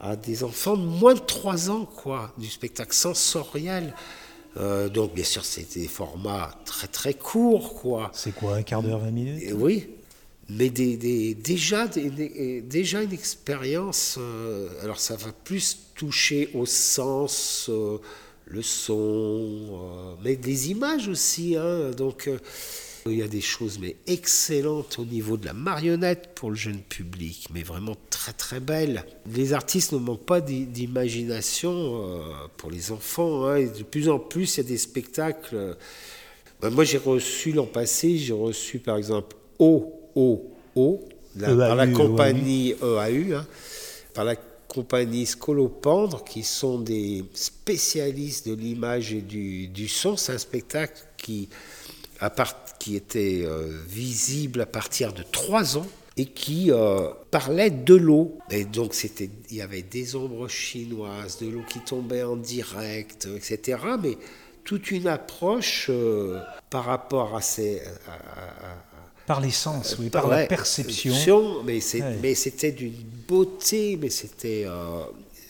[0.00, 3.94] à, des enfants de moins de 3 ans, quoi, du spectacle sensoriel.
[4.56, 8.10] Euh, donc, bien sûr, c'était des formats très très courts, quoi.
[8.14, 9.88] C'est quoi, un quart d'heure, 20 minutes Oui,
[10.48, 14.16] mais des, des, déjà, des, déjà une expérience.
[14.18, 17.98] Euh, alors, ça va plus toucher au sens, euh,
[18.46, 21.56] le son, mais des images aussi.
[21.56, 22.30] Hein, donc,
[23.10, 26.80] il y a des choses mais excellentes au niveau de la marionnette pour le jeune
[26.80, 29.04] public, mais vraiment très très belles.
[29.34, 32.20] Les artistes ne manquent pas d'imagination euh,
[32.56, 33.46] pour les enfants.
[33.46, 35.76] Hein, et de plus en plus, il y a des spectacles.
[36.60, 41.00] Ben, moi, j'ai reçu l'an passé, j'ai reçu par exemple O, O, O,
[41.38, 43.46] par la compagnie EAU, hein,
[44.14, 44.36] par la
[44.68, 50.16] compagnie Scolopendre, qui sont des spécialistes de l'image et du, du son.
[50.16, 51.48] C'est un spectacle qui
[52.78, 55.86] qui était euh, visible à partir de 3 ans
[56.16, 58.38] et qui euh, parlait de l'eau.
[58.50, 63.28] Et donc c'était, il y avait des ombres chinoises, de l'eau qui tombait en direct,
[63.36, 63.78] etc.
[64.02, 64.16] Mais
[64.64, 66.40] toute une approche euh,
[66.70, 67.82] par rapport à ces...
[69.26, 71.62] par les sens, oui, par, la perception.
[71.64, 71.80] Mais,
[72.22, 74.66] mais c'était d'une beauté, mais c'était,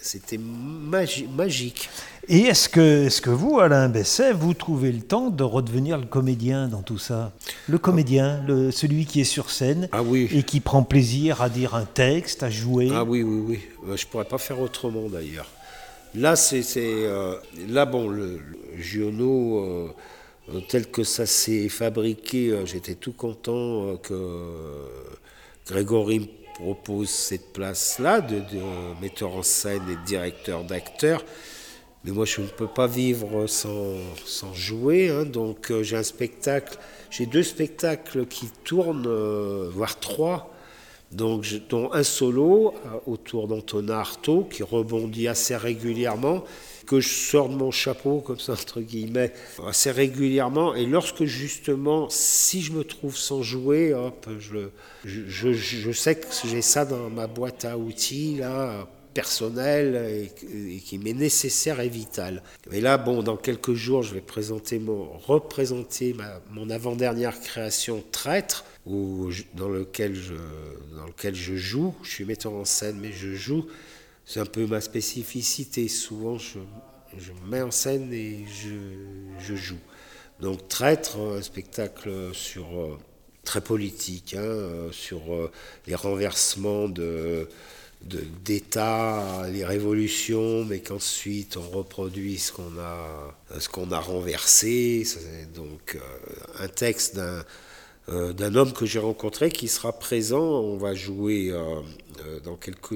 [0.07, 1.91] c'était magique.
[2.29, 6.07] Et est-ce que, est que vous, Alain Besset, vous trouvez le temps de redevenir le
[6.07, 7.33] comédien dans tout ça?
[7.69, 10.29] Le comédien, le, celui qui est sur scène ah oui.
[10.33, 12.91] et qui prend plaisir à dire un texte, à jouer?
[12.93, 13.61] Ah oui, oui, oui.
[13.89, 15.51] Euh, je ne pourrais pas faire autrement d'ailleurs.
[16.15, 17.37] Là, c'est, euh,
[17.69, 19.95] là bon, le, le Giono,
[20.51, 24.15] euh, tel que ça s'est fabriqué, j'étais tout content que
[25.67, 28.41] Grégory propose cette place-là de,
[29.03, 31.23] metteur en scène et directeur d'acteur.
[32.05, 35.11] Mais moi, je ne peux pas vivre sans, sans jouer.
[35.11, 35.25] Hein.
[35.25, 36.79] donc, euh, j'ai un spectacle,
[37.11, 40.51] j'ai deux spectacles qui tournent, euh, voire trois.
[41.13, 46.45] Donc, dont un solo euh, autour d'Antonin Artaud qui rebondit assez régulièrement,
[46.87, 49.33] que je sors de mon chapeau, comme ça, entre guillemets,
[49.67, 50.75] assez régulièrement.
[50.75, 54.69] Et lorsque justement, si je me trouve sans jouer, hop, je,
[55.05, 58.87] je, je sais que j'ai ça dans ma boîte à outils, là,
[59.17, 62.43] personnel et, qui m'est nécessaire et vital.
[62.71, 68.05] Et là, bon, dans quelques jours, je vais présenter mon, représenter ma, mon avant-dernière création
[68.13, 70.35] Traître, dans, lequel je,
[70.95, 71.95] dans lequel je joue.
[72.03, 73.67] Je suis metteur en scène, mais je joue.
[74.27, 75.89] C'est un peu ma spécificité.
[75.89, 76.59] Souvent, je,
[77.17, 78.75] je mets en scène et je,
[79.39, 79.81] je joue.
[80.41, 82.99] Donc Traître, un spectacle sur euh,
[83.45, 85.51] très politique, hein, euh, sur euh,
[85.87, 87.49] les renversements de
[88.03, 95.05] d'État, les révolutions, mais qu'ensuite on reproduit ce qu'on a, ce qu'on a renversé.
[95.55, 97.45] donc euh, un texte d'un
[98.09, 100.41] euh, d'un homme que j'ai rencontré qui sera présent.
[100.41, 101.81] On va jouer euh,
[102.45, 102.95] dans, quelques,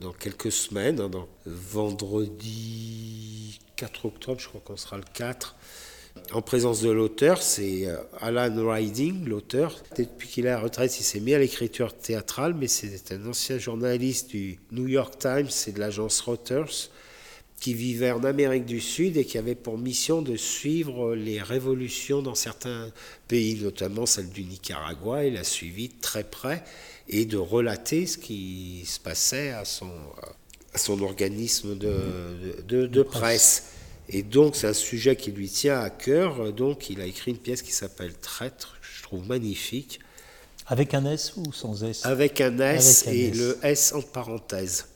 [0.00, 5.54] dans quelques semaines, hein, vendredi 4 octobre, je crois qu'on sera le 4
[6.32, 9.82] en présence de l'auteur, c'est euh, Alan Riding, l'auteur.
[9.96, 13.26] Depuis qu'il est à la retraite, il s'est mis à l'écriture théâtrale, mais c'est un
[13.26, 16.90] ancien journaliste du New York Times et de l'agence Reuters
[17.60, 22.22] qui vivait en Amérique du Sud et qui avait pour mission de suivre les révolutions
[22.22, 22.90] dans certains
[23.28, 25.26] pays, notamment celle du Nicaragua.
[25.26, 26.64] Il a suivi très près
[27.08, 29.90] et de relater ce qui se passait à son,
[30.72, 31.94] à son organisme de,
[32.66, 33.74] de, de presse.
[34.12, 36.52] Et donc, c'est un sujet qui lui tient à cœur.
[36.52, 40.00] Donc, il a écrit une pièce qui s'appelle Traître, que je trouve magnifique.
[40.66, 42.04] Avec un S ou sans S?
[42.04, 44.86] Avec un S et le S en parenthèse.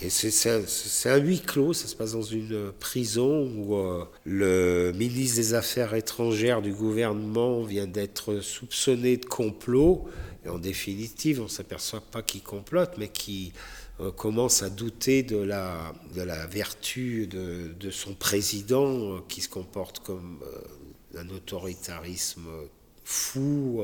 [0.00, 5.36] Et c'est un, huis clos, ça se passe dans une prison où euh, le ministre
[5.36, 10.04] des Affaires étrangères du gouvernement vient d'être soupçonné de complot.
[10.44, 13.52] Et en définitive, on ne s'aperçoit pas qu'il complote, mais qui
[14.16, 19.48] commence à douter de la, de la vertu de, de son président euh, qui se
[19.48, 22.46] comporte comme euh, un autoritarisme
[23.04, 23.82] fou,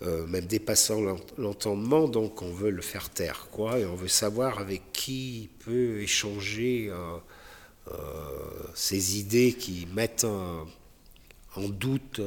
[0.00, 1.00] même dépassant
[1.36, 5.48] l'entendement, donc on veut le faire taire, quoi, et on veut savoir avec qui il
[5.48, 6.92] peut échanger
[8.74, 12.20] ces idées qui mettent en doute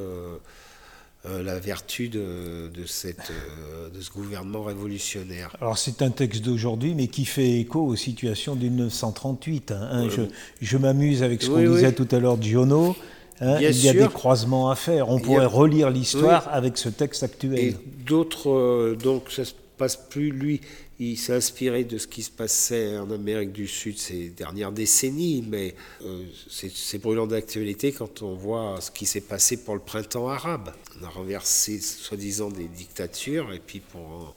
[1.25, 5.53] euh, la vertu de, de, cette, euh, de ce gouvernement révolutionnaire.
[5.59, 9.71] Alors c'est un texte d'aujourd'hui, mais qui fait écho aux situations du 1938.
[9.71, 10.07] Hein, hein.
[10.09, 10.21] je,
[10.61, 12.95] je m'amuse avec ce qu'on disait tout à l'heure Giono.
[13.41, 15.09] Hein, il y a des croisements à faire.
[15.09, 17.59] On pourrait relire l'histoire avec ce texte actuel.
[17.59, 20.31] Et d'autres, euh, donc ça se passe plus.
[20.31, 20.61] Lui,
[20.99, 25.43] il s'est inspiré de ce qui se passait en Amérique du Sud ces dernières décennies,
[25.47, 25.73] mais
[26.05, 30.73] euh, c'est brûlant d'actualité quand on voit ce qui s'est passé pour le printemps arabe.
[30.99, 34.35] On a renversé soi-disant des dictatures et puis pour en,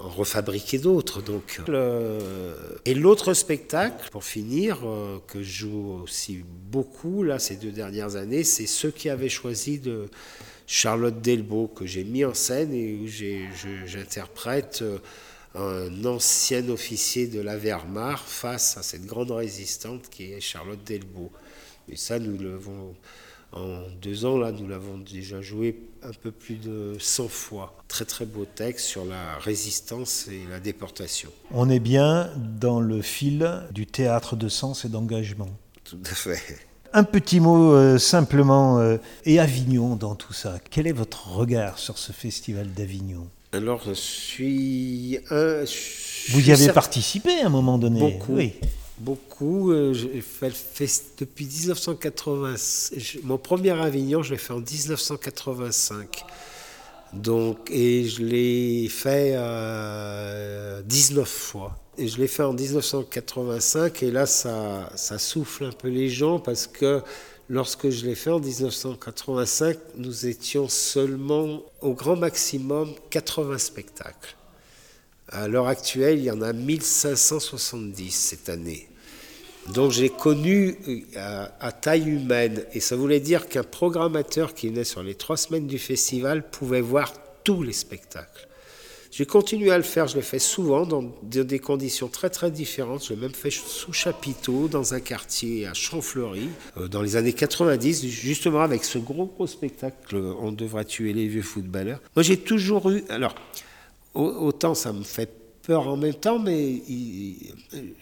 [0.00, 1.22] refabriquer d'autres.
[1.22, 1.60] Donc,
[2.86, 6.42] Et l'autre spectacle, pour finir, euh, que je joue aussi
[6.72, 10.08] beaucoup là ces deux dernières années, c'est ceux qui avaient choisi de
[10.66, 13.06] Charlotte Delbo que j'ai mis en scène et où
[13.86, 14.80] j'interprète.
[14.82, 14.98] Euh,
[15.54, 21.30] un ancien officier de la Wehrmacht face à cette grande résistante qui est Charlotte Delbo.
[21.88, 22.94] Et ça, nous l'avons,
[23.52, 27.76] en deux ans, là, nous l'avons déjà joué un peu plus de 100 fois.
[27.88, 31.30] Très très beau texte sur la résistance et la déportation.
[31.50, 35.50] On est bien dans le fil du théâtre de sens et d'engagement.
[35.84, 36.40] Tout à fait.
[36.92, 40.58] Un petit mot euh, simplement, euh, et Avignon dans tout ça.
[40.70, 43.28] Quel est votre regard sur ce festival d'Avignon?
[43.52, 45.18] Alors, je suis.
[46.30, 48.34] Vous y avez participé à un moment donné Beaucoup.
[48.34, 48.54] Oui.
[48.98, 49.72] Beaucoup.
[49.72, 49.92] Euh,
[50.22, 50.52] fait,
[51.18, 52.54] depuis 1980.
[53.24, 56.24] Mon premier Avignon, je l'ai fait en 1985.
[57.12, 59.36] Donc, et je l'ai fait
[60.84, 61.76] 19 fois.
[61.98, 66.38] Et je l'ai fait en 1985, et là, ça, ça souffle un peu les gens
[66.38, 67.02] parce que
[67.52, 74.36] Lorsque je l'ai fait en 1985, nous étions seulement au grand maximum 80 spectacles.
[75.28, 78.88] À l'heure actuelle, il y en a 1570 cette année.
[79.74, 80.78] Donc j'ai connu
[81.16, 85.36] euh, à, taille humaine, et ça voulait dire qu'un programmateur qui venait sur les trois
[85.36, 88.46] semaines du festival pouvait voir tous les spectacles.
[89.10, 93.04] J'ai continué à le faire, je l'ai fait souvent dans des conditions très très différentes.
[93.04, 97.32] Je l'ai même fait sous chapiteau dans un quartier à Champfleury euh, dans les années
[97.32, 102.00] 90, justement avec ce gros gros spectacle On devrait tuer les vieux footballeurs.
[102.14, 103.34] Moi j'ai toujours eu, alors
[104.14, 105.30] autant ça me fait
[105.62, 106.80] peur en même temps, mais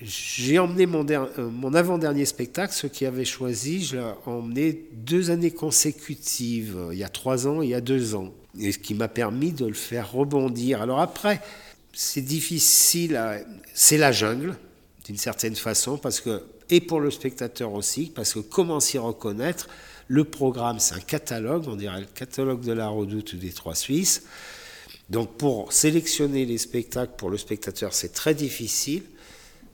[0.02, 5.30] j'ai emmené mon, euh, mon avant-dernier spectacle, ceux qui avaient choisi, je l'ai emmené deux
[5.30, 8.94] années consécutives, il y a trois ans il y a deux ans et ce qui
[8.94, 10.82] m'a permis de le faire rebondir.
[10.82, 11.40] Alors après,
[11.92, 13.20] c'est difficile,
[13.74, 14.56] c'est la jungle,
[15.04, 19.68] d'une certaine façon, parce que, et pour le spectateur aussi, parce que comment s'y reconnaître
[20.06, 24.24] Le programme, c'est un catalogue, on dirait le catalogue de la redoute des Trois Suisses.
[25.10, 29.02] Donc pour sélectionner les spectacles pour le spectateur, c'est très difficile.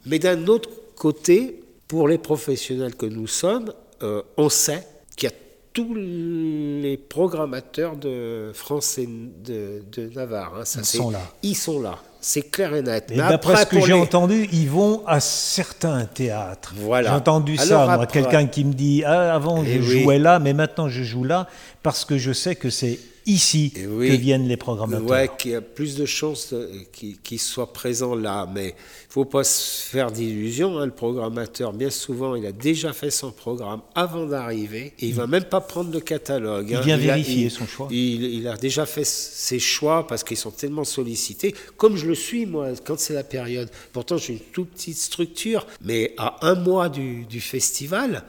[0.06, 3.72] Mais d'un autre côté, pour les professionnels que nous sommes,
[4.02, 5.34] euh, on sait qu'il y a
[5.74, 9.82] tous les programmateurs de France et de,
[10.14, 10.54] Navarre.
[10.60, 11.20] Hein, ça, ils sont là.
[11.42, 11.98] Ils sont là.
[12.20, 13.10] C'est clair et net.
[13.10, 16.72] Et d'après ce que j'ai entendu, ils vont à certains théâtres.
[16.76, 17.10] Voilà.
[17.10, 20.88] J'ai entendu ça, quelqu'un qui me dit ah, avant eh je jouais là, mais maintenant
[20.88, 21.48] je joue là
[21.82, 25.06] parce que je sais que c'est ici que viennent les programmateurs.
[25.08, 26.54] Oui, qu'il y a plus de chances
[26.92, 28.48] qu'ils soient présents là.
[28.52, 30.78] Mais il ne faut pas se faire d'illusions.
[30.78, 30.86] Hein.
[30.86, 35.20] Le programmateur, bien souvent, il a déjà fait son programme avant d'arriver et il ne
[35.20, 36.68] va même pas prendre le catalogue.
[36.70, 36.80] Il hein.
[36.80, 37.88] vient vérifier son choix.
[37.90, 41.54] Il, a déjà fait ses choix parce qu'ils sont tellement sollicités.
[41.76, 43.70] Comme je le suis, moi, quand c'est la période.
[43.92, 48.24] Pourtant, j'ai une toute petite structure, mais à un mois du, festival,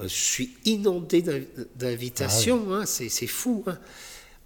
[0.00, 1.22] euh, je suis inondé
[1.76, 2.66] d'invitations.
[2.70, 2.84] Ah hein.
[2.86, 3.64] C'est fou.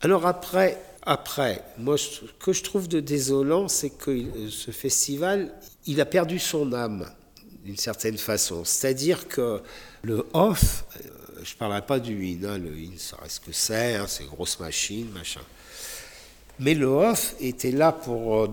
[0.04, 5.54] Alors après, après, moi, ce que je trouve de désolant, c'est que euh, ce festival,
[5.86, 7.08] il a perdu son âme,
[7.64, 8.64] d'une certaine façon.
[8.64, 9.60] C'est-à-dire que
[10.02, 11.08] le off, euh,
[11.44, 14.24] je ne parlerai pas du in, hein, le in, ça reste que c'est, hein, c'est
[14.24, 15.42] grosse machine, machin.
[16.58, 18.48] Mais le off était là pour euh,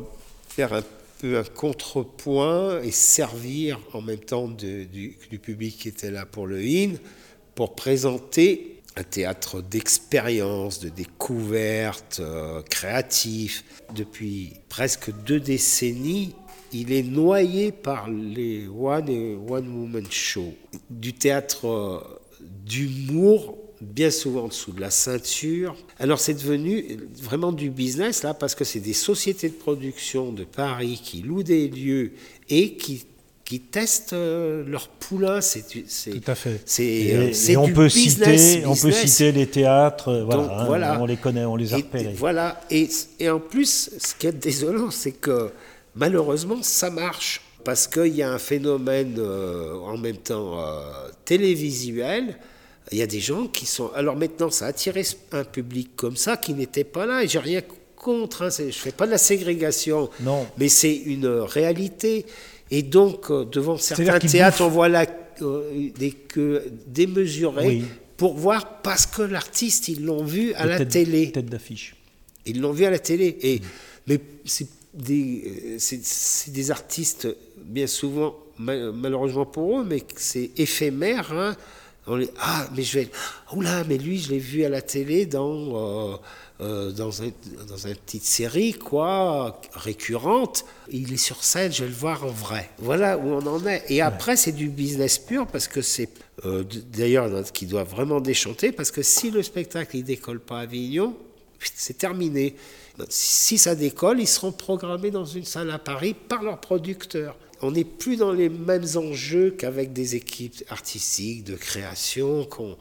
[0.49, 0.83] faire un
[1.17, 6.45] peu un contrepoint et servir en même temps du, du public qui était là pour
[6.45, 6.91] le in,
[7.55, 13.63] pour présenter un théâtre d'expérience, de découverte, euh, créatif.
[13.95, 16.35] Depuis presque deux décennies,
[16.73, 20.53] il est noyé par les One et One Woman Show,
[20.89, 21.99] du théâtre euh,
[22.65, 25.77] d'humour bien souvent en dessous de la ceinture.
[25.99, 30.43] Alors c'est devenu vraiment du business là parce que c'est des sociétés de production de
[30.43, 32.11] Paris qui louent des lieux
[32.49, 33.05] et qui
[33.49, 35.41] qui testent euh, leur poulain.
[35.41, 36.61] C'est, Tout à fait.
[36.65, 41.17] C'est, et, on, peut citer, on peut citer les théâtres, euh, hein, voilà, on les
[41.17, 42.13] connaît, on les a repérés.
[42.15, 42.87] Voilà, et,
[43.19, 45.49] et, en plus, ce qui est désolant, c'est que
[45.95, 47.41] malheureusement, ça marche.
[47.65, 50.63] Parce qu'il y a un phénomène euh, en même temps
[51.25, 52.37] télévisuel
[52.91, 53.91] il y a des gens qui sont.
[53.93, 57.37] Alors maintenant, ça a attiré un public comme ça qui n'était pas là, et j'ai
[57.37, 57.61] rien
[57.95, 60.47] contre, hein, je ne fais pas de la ségrégation, non.
[60.57, 62.25] mais c'est une réalité.
[62.71, 65.05] Et donc, euh, devant certains théâtres, on voit la,
[65.41, 67.81] euh, des queues démesurées
[68.17, 71.31] pour voir, parce que l'artiste, ils l'ont vu à la télé.
[71.31, 71.95] Tête d'affiche.
[72.45, 73.37] Ils l'ont vu à la télé.
[73.41, 73.61] Et,
[74.07, 77.27] Mais c'est des, c'est, des artistes,
[77.63, 81.31] bien souvent, malheureusement pour eux, mais c'est éphémère.
[81.31, 81.55] Hein.
[82.39, 83.09] ah, mais je vais.
[83.53, 86.13] Oula, mais lui, je l'ai vu à la télé dans.
[86.13, 86.17] Euh,
[86.61, 87.31] euh, dans, un,
[87.69, 90.65] dans une petite série, quoi, récurrente.
[90.89, 92.69] Il est sur scène, je vais le voir en vrai.
[92.79, 93.85] Voilà où on en est.
[93.87, 96.09] Et après, c'est du business pur parce que c'est
[96.45, 100.61] euh, d'ailleurs qui doit vraiment déchanter parce que si le spectacle il décolle pas à
[100.63, 101.15] Avignon,
[101.75, 102.55] c'est terminé.
[103.07, 107.37] Si ça décolle, ils seront programmés dans une salle à Paris par leurs producteurs.
[107.61, 112.77] On n'est plus dans les mêmes enjeux qu'avec des équipes artistiques de création qu'on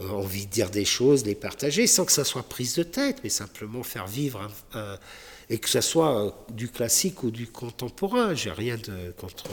[0.00, 3.30] envie de dire des choses, les partager, sans que ça soit prise de tête, mais
[3.30, 4.50] simplement faire vivre
[5.52, 8.34] et que ce soit euh, du classique ou du contemporain.
[8.34, 9.44] J'ai rien de, contre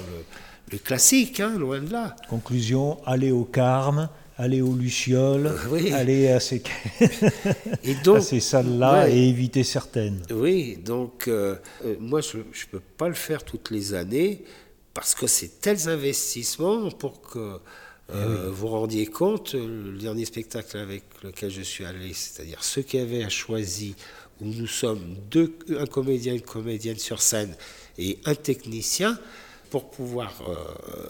[0.71, 2.15] le, classique, hein, loin de là.
[2.29, 6.63] Conclusion, aller au Carme, aller au Luciole, euh, aller à ces,
[8.21, 10.21] ces salles-là et éviter certaines.
[10.31, 11.57] Oui, donc euh,
[11.99, 14.45] moi je ne peux pas le faire toutes les années
[14.93, 17.59] parce que c'est tels investissements pour que
[18.13, 22.97] euh, vous rendiez compte, le dernier spectacle avec lequel je suis allé, c'est-à-dire ceux qui
[22.97, 23.95] avaient choisi,
[24.41, 27.55] où nous sommes deux, un comédien, une comédienne sur scène
[27.97, 29.19] et un technicien,
[29.69, 30.55] pour pouvoir, euh,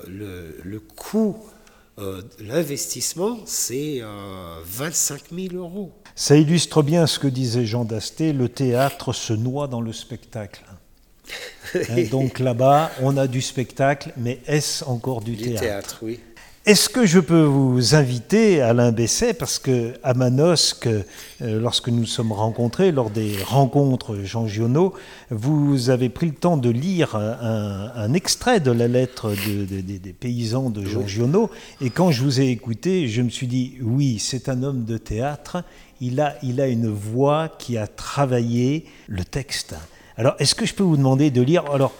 [0.08, 1.38] le, le, coût,
[2.00, 4.02] euh, l'investissement, c'est
[4.66, 5.92] 25 000 euros.
[6.16, 10.66] Ça illustre bien ce que disait Jean Dasté, le théâtre se noie dans le spectacle.
[10.70, 16.20] Hein, donc là-bas, on a du spectacle, mais est-ce encore du, du théâtre oui.
[16.70, 21.04] Est-ce que je peux vous inviter, Alain Besset, parce que à Manosque, euh,
[21.42, 24.94] lorsque nous nous sommes rencontrés, lors des rencontres Jean Giono,
[25.32, 30.86] vous avez pris le temps de lire un, extrait de la lettre des paysans de
[30.86, 31.50] Jean Giono,
[31.82, 35.00] et quand je vous ai écouté, je me suis dit, oui, c'est un homme de
[35.00, 35.64] théâtre,
[36.02, 39.74] il a, il a une voix qui a travaillé le texte.
[40.18, 41.94] Alors, est-ce que je peux vous demander de lire alors,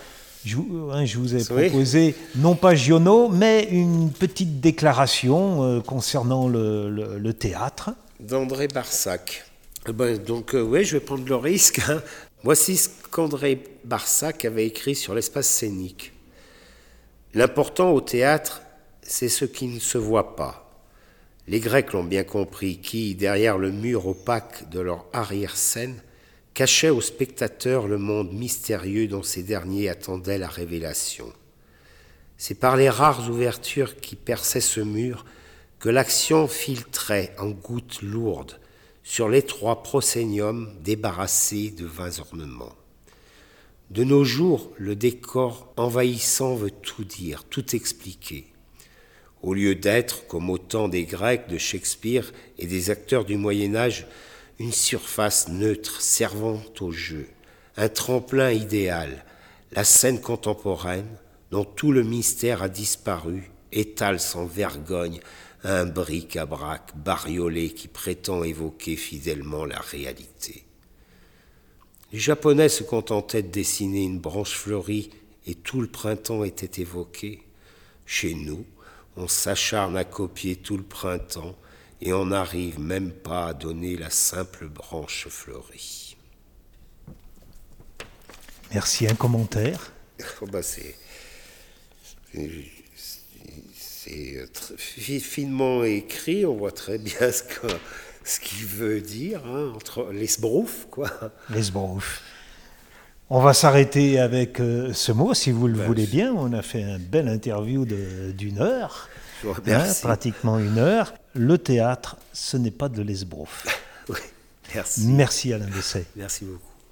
[0.46, 0.58] je,
[0.92, 7.32] hein, je vous ai proposé, non pas Giono, mais une petite déclaration euh, concernant le,
[7.32, 7.92] théâtre.
[8.20, 9.46] D'André Barsac.
[9.88, 11.82] Eh ben, donc, euh, oui, je vais prendre le risque.
[11.90, 12.02] Hein.
[12.44, 16.14] Voici ce qu'André Barsac avait écrit sur l'espace scénique.
[17.34, 18.62] L'important au théâtre,
[19.02, 20.72] c'est ce qui ne se voit pas.
[21.48, 26.02] Les Grecs l'ont bien compris, qui, derrière le mur opaque de leur arrière-scène,
[26.60, 31.32] cachait aux spectateurs le monde mystérieux dont ces derniers attendaient la révélation.
[32.38, 35.24] C'est par les rares ouvertures qui perçaient ce mur
[35.80, 38.60] que l'action filtrait en gouttes lourdes
[39.04, 42.76] sur l'étroit prosénium débarrassé de vains ornements.
[43.90, 48.48] De nos jours, le décor envahissant veut tout dire, tout expliquer.
[49.42, 53.78] Au lieu d'être, comme au temps des Grecs, de Shakespeare et des acteurs du Moyen
[53.78, 54.08] Âge,
[54.60, 57.28] une surface neutre servant au jeu,
[57.78, 59.26] un tremplin idéal,
[59.72, 61.08] la scène contemporaine,
[61.50, 65.22] dont tout le mystère a disparu, étale sans vergogne
[65.64, 70.66] un bric-à-brac bariolé qui prétend évoquer fidèlement la réalité.
[72.12, 75.10] Les Japonais se contentaient de dessiner une branche fleurie
[75.46, 77.44] et tout le printemps était évoqué.
[78.06, 78.66] Chez nous,
[79.16, 81.56] on s'acharne à copier tout le printemps
[82.02, 86.16] et on n'arrive même pas à donner la simple branche fleurie.
[88.74, 89.08] Merci.
[89.08, 89.92] Un commentaire
[90.42, 90.96] oh bah c'est,
[95.20, 97.68] finement écrit, on voit très bien ce, que,
[98.24, 101.12] ce qu'il veut dire, hein, entre l'esbrouf, quoi.
[101.50, 102.22] L'esbrouf.
[103.30, 106.34] On va s'arrêter avec euh, ce mot, si vous le bah, voulez bien.
[106.34, 109.08] On a fait une belle interview d'une heure.
[109.46, 111.14] Hein, pratiquement une heure.
[111.34, 113.66] Le théâtre, ce n'est pas de l'esbrouf.
[114.10, 114.20] oui,
[114.74, 115.08] merci.
[115.08, 116.06] Merci Alain Besset.
[116.16, 116.69] Merci beaucoup.